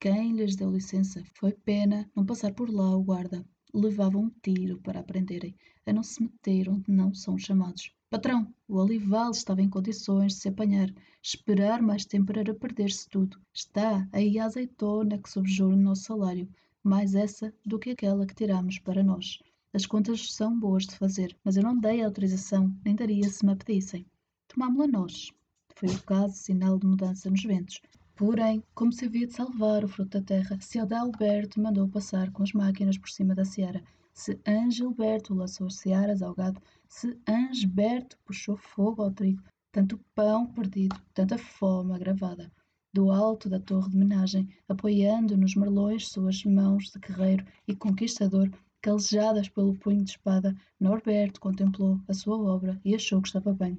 Quem 0.00 0.32
lhes 0.32 0.56
deu 0.56 0.70
licença? 0.70 1.22
Foi 1.34 1.52
pena 1.52 2.10
não 2.16 2.24
passar 2.24 2.54
por 2.54 2.70
lá 2.70 2.96
o 2.96 3.02
guarda. 3.02 3.44
Levavam 3.74 4.22
um 4.22 4.32
tiro 4.42 4.80
para 4.80 5.00
aprenderem, 5.00 5.54
a 5.84 5.92
não 5.92 6.02
se 6.02 6.22
meter 6.22 6.70
onde 6.70 6.90
não 6.90 7.12
são 7.12 7.36
chamados. 7.36 7.94
Patrão, 8.08 8.50
o 8.66 8.78
olival 8.78 9.30
estava 9.30 9.60
em 9.60 9.68
condições 9.68 10.36
de 10.36 10.40
se 10.40 10.48
apanhar. 10.48 10.88
Esperar 11.22 11.82
mais 11.82 12.06
tempo 12.06 12.32
era 12.32 12.54
perder-se 12.54 13.06
tudo. 13.10 13.38
Está 13.52 14.08
aí 14.10 14.38
a 14.38 14.46
azeitona 14.46 15.18
que 15.18 15.28
subjura 15.28 15.76
o 15.76 15.78
nosso 15.78 16.04
salário 16.04 16.48
mais 16.82 17.14
essa 17.14 17.52
do 17.64 17.78
que 17.78 17.90
aquela 17.90 18.26
que 18.26 18.34
tiramos 18.34 18.78
para 18.78 19.02
nós. 19.02 19.38
As 19.72 19.86
contas 19.86 20.32
são 20.32 20.58
boas 20.58 20.84
de 20.84 20.96
fazer, 20.96 21.36
mas 21.44 21.56
eu 21.56 21.62
não 21.62 21.78
dei 21.78 22.02
autorização, 22.02 22.74
nem 22.84 22.94
daria 22.94 23.28
se 23.28 23.44
me 23.44 23.54
pedissem. 23.54 24.06
Tomámo-la 24.48 24.86
nós. 24.86 25.30
Foi 25.76 25.88
o 25.88 26.02
caso 26.02 26.34
sinal 26.34 26.78
de 26.78 26.86
mudança 26.86 27.30
nos 27.30 27.42
ventos. 27.42 27.80
Porém, 28.16 28.62
como 28.74 28.92
se 28.92 29.04
havia 29.04 29.26
de 29.26 29.34
salvar 29.34 29.84
o 29.84 29.88
fruto 29.88 30.18
da 30.18 30.24
terra, 30.24 30.58
se 30.60 30.78
Adalberto 30.78 31.60
mandou 31.60 31.88
passar 31.88 32.30
com 32.32 32.42
as 32.42 32.52
máquinas 32.52 32.98
por 32.98 33.08
cima 33.08 33.34
da 33.34 33.44
seara, 33.44 33.82
se 34.12 34.38
Angilberto 34.46 35.34
laçou 35.34 35.68
as 35.68 35.76
searas 35.76 36.20
ao 36.20 36.34
gado, 36.34 36.60
se 36.88 37.18
Ansberto 37.28 38.18
puxou 38.24 38.56
fogo 38.56 39.02
ao 39.02 39.12
trigo, 39.12 39.42
tanto 39.72 39.98
pão 40.14 40.46
perdido, 40.46 41.00
tanta 41.14 41.38
fome 41.38 41.94
agravada 41.94 42.50
do 42.92 43.10
alto 43.10 43.48
da 43.48 43.60
torre 43.60 43.90
de 43.90 43.96
menagem, 43.96 44.48
apoiando 44.68 45.36
nos 45.36 45.54
merlões 45.54 46.08
suas 46.08 46.44
mãos 46.44 46.90
de 46.90 46.98
guerreiro 46.98 47.44
e 47.68 47.74
conquistador, 47.74 48.50
calejadas 48.82 49.48
pelo 49.48 49.74
punho 49.74 50.02
de 50.02 50.10
espada, 50.10 50.56
Norberto 50.78 51.40
contemplou 51.40 52.00
a 52.08 52.14
sua 52.14 52.36
obra 52.36 52.80
e 52.84 52.94
achou 52.94 53.20
que 53.22 53.28
estava 53.28 53.52
bem. 53.52 53.78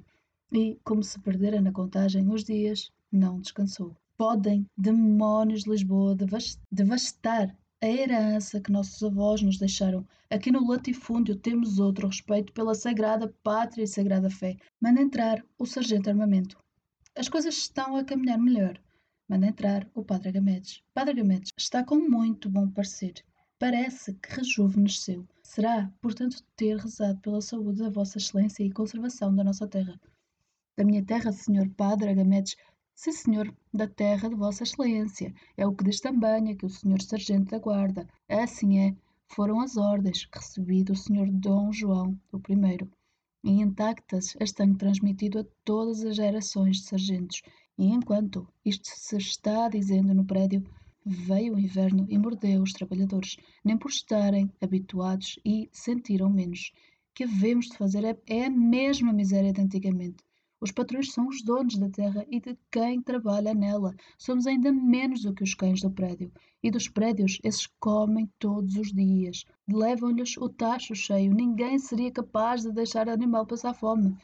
E, 0.52 0.78
como 0.84 1.02
se 1.02 1.18
perdera 1.20 1.60
na 1.60 1.72
contagem 1.72 2.28
os 2.30 2.44
dias, 2.44 2.90
não 3.10 3.40
descansou. 3.40 3.94
Podem, 4.16 4.66
demónios 4.76 5.64
de 5.64 5.70
Lisboa, 5.70 6.16
devastar 6.70 7.56
a 7.82 7.86
herança 7.86 8.60
que 8.60 8.70
nossos 8.70 9.02
avós 9.02 9.42
nos 9.42 9.58
deixaram. 9.58 10.06
Aqui 10.30 10.52
no 10.52 10.66
latifúndio 10.66 11.34
temos 11.34 11.80
outro 11.80 12.06
respeito 12.06 12.52
pela 12.52 12.74
sagrada 12.74 13.34
pátria 13.42 13.82
e 13.82 13.88
sagrada 13.88 14.30
fé. 14.30 14.56
Manda 14.80 15.02
entrar 15.02 15.44
o 15.58 15.66
sargento 15.66 16.08
armamento. 16.08 16.56
As 17.16 17.28
coisas 17.28 17.56
estão 17.56 17.96
a 17.96 18.04
caminhar 18.04 18.38
melhor. 18.38 18.80
Manda 19.32 19.46
entrar 19.46 19.90
o 19.94 20.04
Padre 20.04 20.28
Agamedes. 20.28 20.82
Padre 20.92 21.12
Agamedes 21.12 21.52
está 21.56 21.82
com 21.82 21.96
muito 21.96 22.50
bom 22.50 22.68
parecer. 22.68 23.14
Parece 23.58 24.12
que 24.12 24.28
rejuvenesceu. 24.30 25.26
Será, 25.42 25.90
portanto, 26.02 26.44
ter 26.54 26.76
rezado 26.76 27.18
pela 27.20 27.40
saúde 27.40 27.78
da 27.78 27.88
Vossa 27.88 28.18
Excelência 28.18 28.62
e 28.62 28.70
conservação 28.70 29.34
da 29.34 29.42
nossa 29.42 29.66
terra. 29.66 29.98
Da 30.76 30.84
minha 30.84 31.02
terra, 31.02 31.32
Senhor 31.32 31.66
Padre 31.70 32.10
Agamedes, 32.10 32.56
Sim, 32.94 33.12
senhor, 33.12 33.56
da 33.72 33.88
terra 33.88 34.28
de 34.28 34.34
Vossa 34.34 34.64
Excelência. 34.64 35.32
É 35.56 35.66
o 35.66 35.74
que 35.74 35.84
diz 35.84 35.98
também 35.98 36.52
aqui 36.52 36.66
o 36.66 36.68
senhor 36.68 37.00
Sargento 37.00 37.52
da 37.52 37.58
Guarda. 37.58 38.06
Assim 38.28 38.80
é, 38.80 38.94
foram 39.28 39.62
as 39.62 39.78
ordens 39.78 40.26
que 40.26 40.38
recebi 40.38 40.84
do 40.84 40.94
senhor 40.94 41.26
Dom 41.30 41.72
João 41.72 42.20
I. 42.34 42.86
E 43.44 43.50
intactas 43.62 44.36
as 44.38 44.52
tenho 44.52 44.76
transmitido 44.76 45.38
a 45.38 45.44
todas 45.64 46.04
as 46.04 46.16
gerações 46.16 46.76
de 46.76 46.84
sargentos 46.84 47.40
e 47.78 47.86
enquanto 47.86 48.46
isto 48.64 48.86
se 48.86 49.16
está 49.16 49.68
dizendo 49.68 50.14
no 50.14 50.24
prédio, 50.24 50.62
veio 51.04 51.54
o 51.54 51.58
inverno 51.58 52.06
e 52.08 52.18
mordeu 52.18 52.62
os 52.62 52.72
trabalhadores, 52.72 53.36
nem 53.64 53.76
por 53.76 53.90
estarem 53.90 54.52
habituados 54.60 55.38
e 55.44 55.68
sentiram 55.72 56.30
menos. 56.30 56.72
Que 57.14 57.24
havemos 57.24 57.66
de 57.66 57.76
fazer 57.76 58.04
é, 58.04 58.16
é 58.26 58.44
a 58.46 58.50
mesma 58.50 59.12
miséria 59.12 59.52
de 59.52 59.60
antigamente. 59.60 60.22
Os 60.60 60.70
patrões 60.70 61.12
são 61.12 61.26
os 61.26 61.42
donos 61.42 61.76
da 61.76 61.90
terra 61.90 62.24
e 62.30 62.40
de 62.40 62.56
quem 62.70 63.02
trabalha 63.02 63.52
nela. 63.52 63.96
Somos 64.16 64.46
ainda 64.46 64.70
menos 64.70 65.22
do 65.22 65.34
que 65.34 65.42
os 65.42 65.54
cães 65.54 65.80
do 65.82 65.90
prédio. 65.90 66.30
E 66.62 66.70
dos 66.70 66.88
prédios, 66.88 67.40
esses 67.42 67.66
comem 67.80 68.30
todos 68.38 68.76
os 68.76 68.92
dias. 68.92 69.44
Levam-lhes 69.68 70.36
o 70.36 70.48
tacho 70.48 70.94
cheio. 70.94 71.34
Ninguém 71.34 71.80
seria 71.80 72.12
capaz 72.12 72.62
de 72.62 72.70
deixar 72.70 73.08
o 73.08 73.10
animal 73.10 73.44
passar 73.44 73.74
fome. 73.74 74.16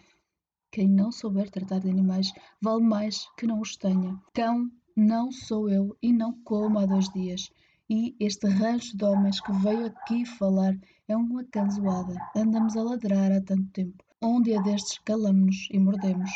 Quem 0.70 0.86
não 0.86 1.10
souber 1.10 1.50
tratar 1.50 1.80
de 1.80 1.88
animais 1.88 2.32
vale 2.60 2.82
mais 2.82 3.26
que 3.36 3.46
não 3.46 3.60
os 3.60 3.76
tenha. 3.76 4.20
Cão 4.34 4.70
não 4.94 5.32
sou 5.32 5.70
eu 5.70 5.96
e 6.02 6.12
não 6.12 6.32
como 6.42 6.78
há 6.78 6.84
dois 6.84 7.08
dias. 7.08 7.50
E 7.88 8.14
este 8.20 8.46
rancho 8.46 8.96
de 8.96 9.04
homens 9.04 9.40
que 9.40 9.50
veio 9.50 9.86
aqui 9.86 10.26
falar 10.26 10.76
é 11.08 11.16
uma 11.16 11.42
canzoada. 11.44 12.14
Andamos 12.36 12.76
a 12.76 12.82
ladrar 12.82 13.32
há 13.32 13.40
tanto 13.40 13.70
tempo. 13.72 14.04
Um 14.20 14.42
dia 14.42 14.60
destes 14.62 14.98
calamos-nos 14.98 15.68
e 15.70 15.78
mordemos, 15.78 16.30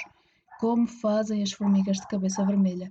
como 0.59 0.87
fazem 0.87 1.43
as 1.43 1.53
formigas 1.53 1.99
de 1.99 2.07
cabeça 2.07 2.45
vermelha. 2.45 2.91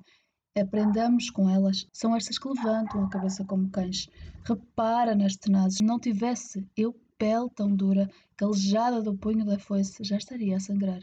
Aprendamos 0.56 1.30
com 1.32 1.50
elas. 1.50 1.88
São 1.92 2.16
estas 2.16 2.38
que 2.38 2.50
levantam 2.50 3.04
a 3.04 3.10
cabeça 3.10 3.44
como 3.46 3.70
cães. 3.72 4.08
Repara 4.44 5.16
nas 5.16 5.38
tenazes. 5.38 5.80
Não 5.82 5.98
tivesse 5.98 6.68
eu 6.78 6.94
pele 7.18 7.50
tão 7.56 7.74
dura, 7.74 8.10
calejada 8.36 9.02
do 9.02 9.16
punho 9.16 9.46
da 9.46 9.58
foice, 9.58 10.04
já 10.04 10.18
estaria 10.18 10.58
a 10.58 10.60
sangrar. 10.60 11.02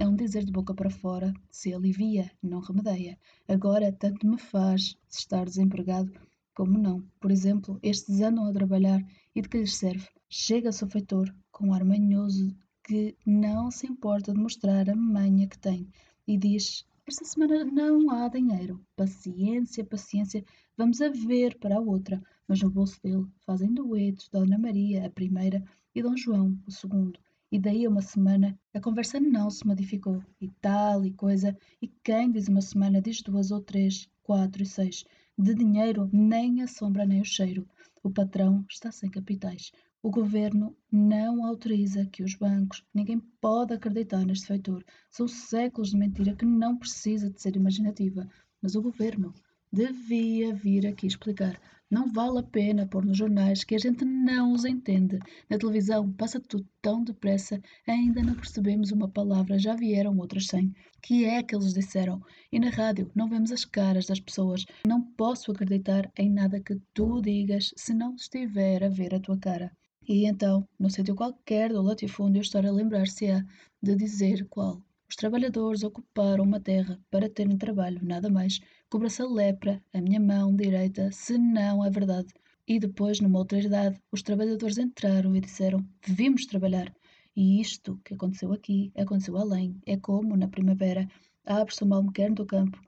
É 0.00 0.06
um 0.06 0.14
dizer 0.14 0.44
de 0.44 0.52
boca 0.52 0.72
para 0.72 0.90
fora, 0.90 1.34
se 1.50 1.74
alivia, 1.74 2.30
não 2.40 2.60
remedeia. 2.60 3.18
Agora 3.48 3.90
tanto 3.90 4.28
me 4.28 4.38
faz 4.38 4.96
estar 5.10 5.44
desempregado 5.44 6.12
como 6.54 6.78
não. 6.78 7.02
Por 7.18 7.32
exemplo, 7.32 7.80
estes 7.82 8.20
andam 8.20 8.46
a 8.46 8.52
trabalhar 8.52 9.04
e 9.34 9.42
de 9.42 9.48
que 9.48 9.58
lhes 9.58 9.74
serve? 9.74 10.06
Chega-se 10.30 10.84
o 10.84 10.88
feitor, 10.88 11.34
com 11.50 11.66
um 11.66 11.72
ar 11.74 11.84
manhoso 11.84 12.56
que 12.84 13.16
não 13.26 13.72
se 13.72 13.88
importa 13.88 14.32
de 14.32 14.38
mostrar 14.38 14.88
a 14.88 14.94
manha 14.94 15.48
que 15.48 15.58
tem 15.58 15.88
e 16.28 16.38
diz: 16.38 16.86
Esta 17.04 17.24
semana 17.24 17.64
não 17.64 18.08
há 18.12 18.28
dinheiro. 18.28 18.80
Paciência, 18.94 19.84
paciência, 19.84 20.44
vamos 20.76 21.00
a 21.00 21.08
ver 21.08 21.58
para 21.58 21.74
a 21.74 21.80
outra. 21.80 22.22
Mas 22.46 22.62
no 22.62 22.70
bolso 22.70 23.02
dele 23.02 23.26
fazem 23.44 23.74
duetos 23.74 24.28
Dona 24.28 24.58
Maria, 24.58 25.06
a 25.06 25.10
primeira, 25.10 25.60
e 25.92 26.00
Dom 26.00 26.16
João, 26.16 26.56
o 26.68 26.70
segundo. 26.70 27.18
E 27.50 27.58
daí 27.58 27.86
a 27.86 27.88
uma 27.88 28.02
semana 28.02 28.58
a 28.74 28.80
conversa 28.80 29.18
não 29.18 29.50
se 29.50 29.66
modificou, 29.66 30.22
e 30.38 30.48
tal 30.60 31.04
e 31.06 31.12
coisa, 31.12 31.56
e 31.80 31.88
quem 31.88 32.30
diz 32.30 32.46
uma 32.46 32.60
semana 32.60 33.00
diz 33.00 33.22
duas 33.22 33.50
ou 33.50 33.60
três, 33.62 34.06
quatro 34.22 34.62
e 34.62 34.66
seis. 34.66 35.04
De 35.36 35.54
dinheiro 35.54 36.10
nem 36.12 36.60
a 36.60 36.66
sombra 36.66 37.06
nem 37.06 37.22
o 37.22 37.24
cheiro. 37.24 37.66
O 38.02 38.10
patrão 38.10 38.66
está 38.68 38.92
sem 38.92 39.10
capitais. 39.10 39.72
O 40.02 40.10
governo 40.10 40.76
não 40.92 41.44
autoriza 41.46 42.04
que 42.06 42.22
os 42.22 42.34
bancos, 42.34 42.84
ninguém 42.94 43.18
pode 43.40 43.72
acreditar 43.72 44.26
neste 44.26 44.46
feitor. 44.46 44.84
São 45.10 45.26
séculos 45.26 45.90
de 45.90 45.96
mentira 45.96 46.36
que 46.36 46.44
não 46.44 46.76
precisa 46.76 47.30
de 47.30 47.40
ser 47.40 47.56
imaginativa. 47.56 48.28
Mas 48.60 48.74
o 48.74 48.82
governo 48.82 49.32
devia 49.72 50.54
vir 50.54 50.86
aqui 50.86 51.06
explicar. 51.06 51.60
Não 51.90 52.12
vale 52.12 52.40
a 52.40 52.42
pena 52.42 52.86
pôr 52.86 53.02
nos 53.02 53.16
jornais 53.16 53.64
que 53.64 53.74
a 53.74 53.78
gente 53.78 54.04
não 54.04 54.52
os 54.52 54.66
entende. 54.66 55.18
Na 55.48 55.56
televisão 55.56 56.12
passa 56.12 56.38
tudo 56.38 56.68
tão 56.82 57.02
depressa, 57.02 57.62
ainda 57.86 58.22
não 58.22 58.34
percebemos 58.34 58.92
uma 58.92 59.08
palavra, 59.08 59.58
já 59.58 59.74
vieram 59.74 60.18
outras 60.18 60.46
cem. 60.48 60.74
Que 61.02 61.24
é 61.24 61.42
que 61.42 61.56
eles 61.56 61.72
disseram? 61.72 62.20
E 62.52 62.60
na 62.60 62.68
rádio 62.68 63.10
não 63.14 63.26
vemos 63.26 63.50
as 63.50 63.64
caras 63.64 64.04
das 64.04 64.20
pessoas. 64.20 64.66
Não 64.86 65.00
posso 65.00 65.50
acreditar 65.50 66.12
em 66.18 66.30
nada 66.30 66.60
que 66.60 66.78
tu 66.92 67.22
digas 67.22 67.72
se 67.74 67.94
não 67.94 68.14
estiver 68.14 68.84
a 68.84 68.90
ver 68.90 69.14
a 69.14 69.20
tua 69.20 69.38
cara. 69.38 69.72
E 70.06 70.26
então, 70.26 70.68
no 70.78 70.90
sítio 70.90 71.14
qualquer 71.14 71.70
do 71.70 71.80
latifúndio, 71.80 72.42
estar 72.42 72.66
a 72.66 72.70
lembrar-se-á 72.70 73.42
de 73.82 73.96
dizer 73.96 74.46
qual. 74.48 74.82
Os 75.08 75.16
trabalhadores 75.16 75.82
ocuparam 75.82 76.44
uma 76.44 76.60
terra 76.60 77.00
para 77.10 77.30
terem 77.30 77.56
trabalho, 77.56 77.98
nada 78.02 78.28
mais. 78.28 78.60
Cobra-se 78.90 79.22
a 79.22 79.26
lepra, 79.26 79.82
a 79.92 80.00
minha 80.00 80.18
mão 80.18 80.54
direita, 80.54 81.10
se 81.12 81.36
não 81.36 81.84
é 81.84 81.90
verdade. 81.90 82.28
E 82.66 82.78
depois, 82.78 83.20
numa 83.20 83.38
outra 83.38 83.58
idade, 83.58 84.00
os 84.10 84.22
trabalhadores 84.22 84.78
entraram 84.78 85.34
e 85.36 85.40
disseram: 85.40 85.86
Vimos 86.06 86.46
trabalhar. 86.46 86.94
E 87.36 87.60
isto 87.60 88.00
que 88.04 88.14
aconteceu 88.14 88.52
aqui, 88.52 88.92
aconteceu 88.96 89.36
além. 89.36 89.76
É 89.86 89.96
como, 89.96 90.36
na 90.36 90.48
primavera, 90.48 91.06
abre-se 91.44 91.84
o 91.84 91.86
malmequer 91.86 92.32
do 92.32 92.46
campo 92.46 92.78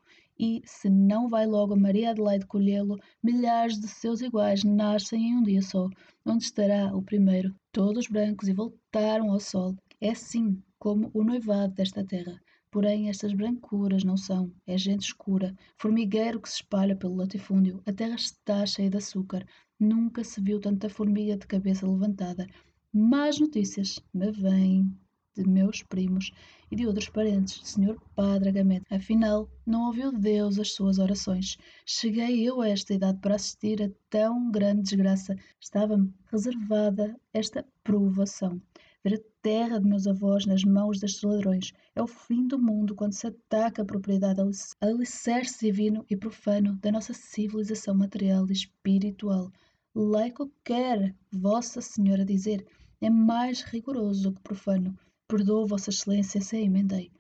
e, 0.43 0.63
se 0.65 0.89
não 0.89 1.29
vai 1.29 1.47
logo 1.47 1.75
a 1.75 1.77
Maria 1.77 2.13
Adelaide 2.13 2.47
colhê-lo, 2.47 2.99
milhares 3.23 3.79
de 3.79 3.87
seus 3.87 4.23
iguais 4.23 4.65
nascem 4.65 5.29
em 5.29 5.37
um 5.37 5.43
dia 5.43 5.61
só. 5.61 5.87
Onde 6.25 6.45
estará 6.45 6.97
o 6.97 7.03
primeiro? 7.03 7.55
Todos 7.71 8.07
brancos 8.07 8.49
e 8.49 8.55
voltaram 8.55 9.31
ao 9.31 9.39
sol. 9.39 9.77
É 10.01 10.13
assim 10.13 10.63
como 10.79 11.11
o 11.13 11.23
noivado 11.23 11.75
desta 11.75 12.03
terra. 12.03 12.41
Porém, 12.71 13.09
estas 13.09 13.33
brancuras 13.33 14.05
não 14.05 14.17
são. 14.17 14.53
É 14.67 14.79
gente 14.79 15.03
escura, 15.03 15.57
formigueiro 15.77 16.41
que 16.41 16.49
se 16.49 16.57
espalha 16.57 16.95
pelo 16.95 17.17
latifúndio. 17.17 17.83
A 17.85 17.93
terra 17.93 18.15
está 18.15 18.65
cheia 18.65 18.89
de 18.89 18.97
açúcar. 18.97 19.45
Nunca 19.79 20.23
se 20.23 20.41
viu 20.41 20.61
tanta 20.61 20.89
formiga 20.89 21.37
de 21.37 21.47
cabeça 21.47 21.87
levantada. 21.87 22.47
Más 22.93 23.41
notícias 23.41 24.01
me 24.15 24.31
vêm 24.31 24.97
de 25.37 25.49
meus 25.49 25.83
primos 25.83 26.33
e 26.71 26.77
de 26.77 26.87
outros 26.87 27.09
parentes, 27.09 27.61
Senhor 27.65 28.01
Padre 28.15 28.51
Agamemnon. 28.51 28.85
Afinal, 28.91 29.51
não 29.67 29.87
ouviu 29.87 30.13
Deus 30.13 30.59
as 30.59 30.73
suas 30.73 30.99
orações. 30.99 31.57
Cheguei 31.85 32.49
eu 32.49 32.61
a 32.61 32.69
esta 32.69 32.95
idade 32.95 33.19
para 33.21 33.35
assistir 33.35 33.83
a 33.83 33.91
tão 34.09 34.51
grande 34.51 34.83
desgraça. 34.83 35.37
Estava-me 35.61 36.13
reservada 36.31 37.19
esta 37.33 37.65
provação. 37.83 38.61
Ver 39.03 39.15
a 39.15 39.21
terra 39.41 39.79
de 39.79 39.87
meus 39.87 40.07
avós 40.07 40.45
nas 40.45 40.63
mãos 40.63 41.01
destes 41.01 41.23
ladrões. 41.23 41.73
É 41.95 42.03
o 42.03 42.07
fim 42.07 42.47
do 42.47 42.59
mundo 42.59 42.95
quando 42.95 43.15
se 43.15 43.27
ataca 43.27 43.81
a 43.81 43.85
propriedade 43.85 44.41
alicerce 44.81 45.67
divino 45.67 46.05
e 46.11 46.17
profano 46.17 46.77
da 46.77 46.93
nossa 46.93 47.15
civilização 47.15 47.95
material 47.95 48.47
e 48.49 48.53
espiritual. 48.53 49.51
Laico 49.95 50.53
quer 50.63 51.17
Vossa 51.33 51.81
Senhora 51.81 52.25
dizer, 52.25 52.67
é 53.01 53.09
mais 53.09 53.63
rigoroso 53.63 54.33
que 54.33 54.43
profano. 54.43 54.95
Perdoa 55.27 55.67
Vossa 55.67 55.89
Excelência 55.89 56.41
se 56.41 56.57
a 56.57 56.61
emendei. 56.61 57.11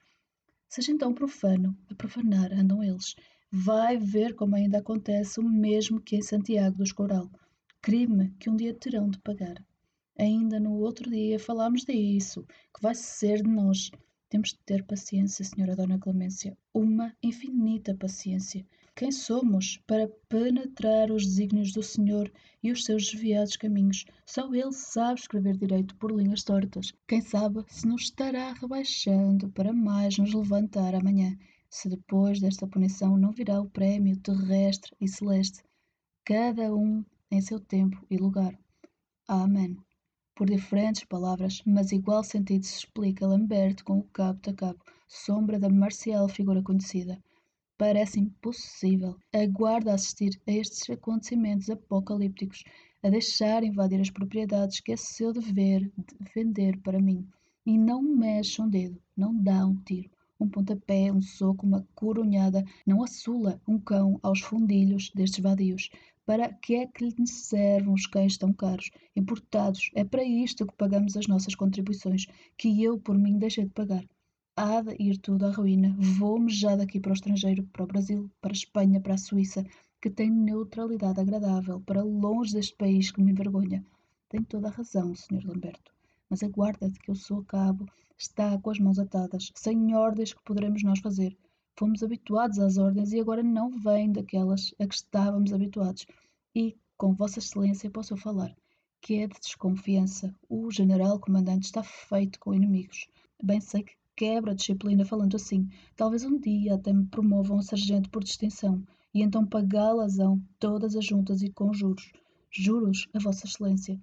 Seja 0.68 0.92
então 0.92 1.14
profano, 1.14 1.76
a 1.88 1.94
profanar 1.94 2.52
andam 2.52 2.84
eles. 2.84 3.16
Vai 3.50 3.96
ver 3.96 4.34
como 4.34 4.54
ainda 4.54 4.78
acontece 4.78 5.40
o 5.40 5.42
mesmo 5.42 6.00
que 6.00 6.16
em 6.16 6.22
Santiago 6.22 6.76
do 6.76 6.84
Escoral. 6.84 7.30
Crime 7.80 8.34
que 8.38 8.50
um 8.50 8.54
dia 8.54 8.74
terão 8.74 9.08
de 9.08 9.18
pagar. 9.18 9.56
Ainda 10.20 10.60
no 10.60 10.74
outro 10.74 11.08
dia 11.10 11.38
falámos 11.38 11.82
disso, 11.86 12.44
que 12.74 12.82
vai 12.82 12.94
ser 12.94 13.42
de 13.42 13.48
nós. 13.48 13.90
Temos 14.28 14.50
de 14.50 14.58
ter 14.66 14.84
paciência, 14.84 15.42
Senhora 15.42 15.74
Dona 15.74 15.98
Clemência, 15.98 16.58
uma 16.74 17.16
infinita 17.22 17.94
paciência. 17.94 18.66
Quem 18.94 19.10
somos 19.10 19.78
para 19.86 20.06
penetrar 20.28 21.10
os 21.10 21.24
desígnios 21.24 21.72
do 21.72 21.82
Senhor 21.82 22.30
e 22.62 22.70
os 22.70 22.84
seus 22.84 23.10
desviados 23.10 23.56
caminhos? 23.56 24.04
Só 24.26 24.52
Ele 24.52 24.74
sabe 24.74 25.20
escrever 25.20 25.56
direito 25.56 25.96
por 25.96 26.12
linhas 26.12 26.44
tortas. 26.44 26.92
Quem 27.08 27.22
sabe 27.22 27.64
se 27.68 27.88
nos 27.88 28.02
estará 28.02 28.52
rebaixando 28.52 29.48
para 29.48 29.72
mais 29.72 30.18
nos 30.18 30.34
levantar 30.34 30.94
amanhã, 30.94 31.34
se 31.70 31.88
depois 31.88 32.42
desta 32.42 32.66
punição 32.66 33.16
não 33.16 33.32
virá 33.32 33.58
o 33.58 33.70
prémio 33.70 34.18
terrestre 34.18 34.94
e 35.00 35.08
celeste, 35.08 35.64
cada 36.26 36.74
um 36.74 37.02
em 37.30 37.40
seu 37.40 37.58
tempo 37.58 38.04
e 38.10 38.18
lugar. 38.18 38.54
Amém. 39.26 39.78
Por 40.40 40.48
diferentes 40.48 41.04
palavras, 41.04 41.60
mas 41.66 41.92
igual 41.92 42.24
sentido 42.24 42.64
se 42.64 42.78
explica 42.78 43.26
Lamberto 43.26 43.84
com 43.84 43.98
o 43.98 44.04
cabo 44.04 44.40
a 44.48 44.54
cabo, 44.54 44.78
sombra 45.06 45.58
da 45.58 45.68
marcial 45.68 46.26
figura 46.30 46.62
conhecida. 46.62 47.22
Parece 47.76 48.20
impossível. 48.20 49.18
Aguarda 49.34 49.92
assistir 49.92 50.40
a 50.48 50.52
estes 50.52 50.88
acontecimentos 50.88 51.68
apocalípticos, 51.68 52.64
a 53.02 53.10
deixar 53.10 53.62
invadir 53.62 54.00
as 54.00 54.08
propriedades 54.08 54.80
que 54.80 54.92
é 54.92 54.96
seu 54.96 55.30
dever 55.30 55.92
defender 56.18 56.78
para 56.78 57.02
mim. 57.02 57.28
E 57.66 57.76
não 57.76 58.00
mexe 58.00 58.62
um 58.62 58.68
dedo, 58.70 58.98
não 59.14 59.34
dá 59.34 59.66
um 59.66 59.76
tiro, 59.76 60.08
um 60.40 60.48
pontapé, 60.48 61.12
um 61.12 61.20
soco, 61.20 61.66
uma 61.66 61.86
corunhada, 61.94 62.64
não 62.86 63.02
assula 63.02 63.60
um 63.68 63.78
cão 63.78 64.18
aos 64.22 64.40
fundilhos 64.40 65.10
destes 65.14 65.40
vadios. 65.40 65.90
Para 66.26 66.52
que 66.52 66.76
é 66.76 66.86
que 66.86 67.04
lhe 67.04 67.26
servem 67.26 67.92
os 67.92 68.06
cães 68.06 68.38
tão 68.38 68.52
caros, 68.52 68.90
importados? 69.16 69.90
É 69.94 70.04
para 70.04 70.24
isto 70.24 70.66
que 70.66 70.76
pagamos 70.76 71.16
as 71.16 71.26
nossas 71.26 71.54
contribuições, 71.54 72.26
que 72.56 72.82
eu 72.82 72.98
por 72.98 73.18
mim 73.18 73.38
deixei 73.38 73.64
de 73.64 73.70
pagar 73.70 74.04
há 74.62 74.82
de 74.82 74.94
ir 74.98 75.16
tudo 75.16 75.46
à 75.46 75.50
ruína. 75.50 75.96
Vou-me 75.98 76.52
já 76.52 76.76
daqui 76.76 77.00
para 77.00 77.12
o 77.12 77.14
estrangeiro, 77.14 77.62
para 77.72 77.84
o 77.84 77.86
Brasil, 77.86 78.30
para 78.42 78.52
a 78.52 78.52
Espanha, 78.52 79.00
para 79.00 79.14
a 79.14 79.18
Suíça, 79.18 79.64
que 80.02 80.10
tem 80.10 80.30
neutralidade 80.30 81.18
agradável, 81.18 81.80
para 81.80 82.02
longe 82.02 82.52
deste 82.52 82.76
país 82.76 83.10
que 83.10 83.22
me 83.22 83.32
envergonha. 83.32 83.82
Tem 84.28 84.42
toda 84.42 84.68
a 84.68 84.70
razão, 84.70 85.14
Sr. 85.14 85.46
Lamberto. 85.46 85.92
Mas 86.28 86.42
aguarda-te 86.42 86.98
que 86.98 87.10
eu 87.10 87.14
sou 87.14 87.42
cabo, 87.44 87.86
está 88.18 88.58
com 88.58 88.70
as 88.70 88.78
mãos 88.78 88.98
atadas, 88.98 89.50
sem 89.54 89.94
ordens 89.94 90.34
que 90.34 90.44
poderemos 90.44 90.82
nós 90.82 90.98
fazer. 90.98 91.34
Fomos 91.76 92.02
habituados 92.02 92.58
às 92.58 92.76
ordens 92.76 93.12
e 93.12 93.20
agora 93.20 93.42
não 93.42 93.70
vêm 93.70 94.12
daquelas 94.12 94.74
a 94.78 94.86
que 94.86 94.94
estávamos 94.94 95.52
habituados. 95.52 96.06
E, 96.54 96.76
com 96.96 97.14
Vossa 97.14 97.38
Excelência, 97.38 97.90
posso 97.90 98.16
falar, 98.16 98.54
que 99.00 99.14
é 99.14 99.26
de 99.26 99.40
desconfiança. 99.40 100.34
O 100.48 100.70
general 100.70 101.18
comandante 101.18 101.64
está 101.64 101.82
feito 101.82 102.38
com 102.38 102.54
inimigos. 102.54 103.08
Bem 103.42 103.60
sei 103.60 103.82
que 103.82 103.94
quebra 104.14 104.52
a 104.52 104.54
disciplina 104.54 105.04
falando 105.04 105.36
assim. 105.36 105.66
Talvez 105.96 106.24
um 106.24 106.38
dia 106.38 106.74
até 106.74 106.92
me 106.92 107.06
promovam 107.06 107.58
a 107.58 107.62
sargento 107.62 108.10
por 108.10 108.22
distinção, 108.22 108.82
e 109.14 109.22
então 109.22 109.46
pagá-las-ão 109.46 110.42
todas 110.58 110.94
as 110.94 111.06
juntas 111.06 111.40
e 111.40 111.50
com 111.50 111.72
juros. 111.72 112.12
Juros, 112.50 113.08
a 113.14 113.18
Vossa 113.18 113.46
Excelência. 113.46 113.98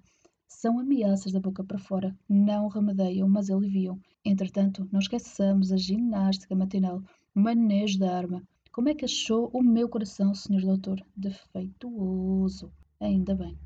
São 0.48 0.80
ameaças 0.80 1.30
da 1.30 1.38
boca 1.38 1.62
para 1.62 1.78
fora, 1.78 2.18
não 2.28 2.66
remedeiam, 2.66 3.28
mas 3.28 3.48
aliviam. 3.48 4.00
Entretanto, 4.24 4.88
não 4.90 4.98
esqueçamos 4.98 5.70
a 5.70 5.76
ginástica 5.76 6.56
matinal, 6.56 7.00
manejo 7.34 7.98
da 7.98 8.16
arma. 8.16 8.42
Como 8.72 8.88
é 8.88 8.94
que 8.94 9.04
achou 9.04 9.50
o 9.52 9.62
meu 9.62 9.88
coração, 9.88 10.34
Sr. 10.34 10.60
Doutor? 10.60 11.04
Defeituoso. 11.16 12.72
Ainda 13.00 13.34
bem. 13.34 13.58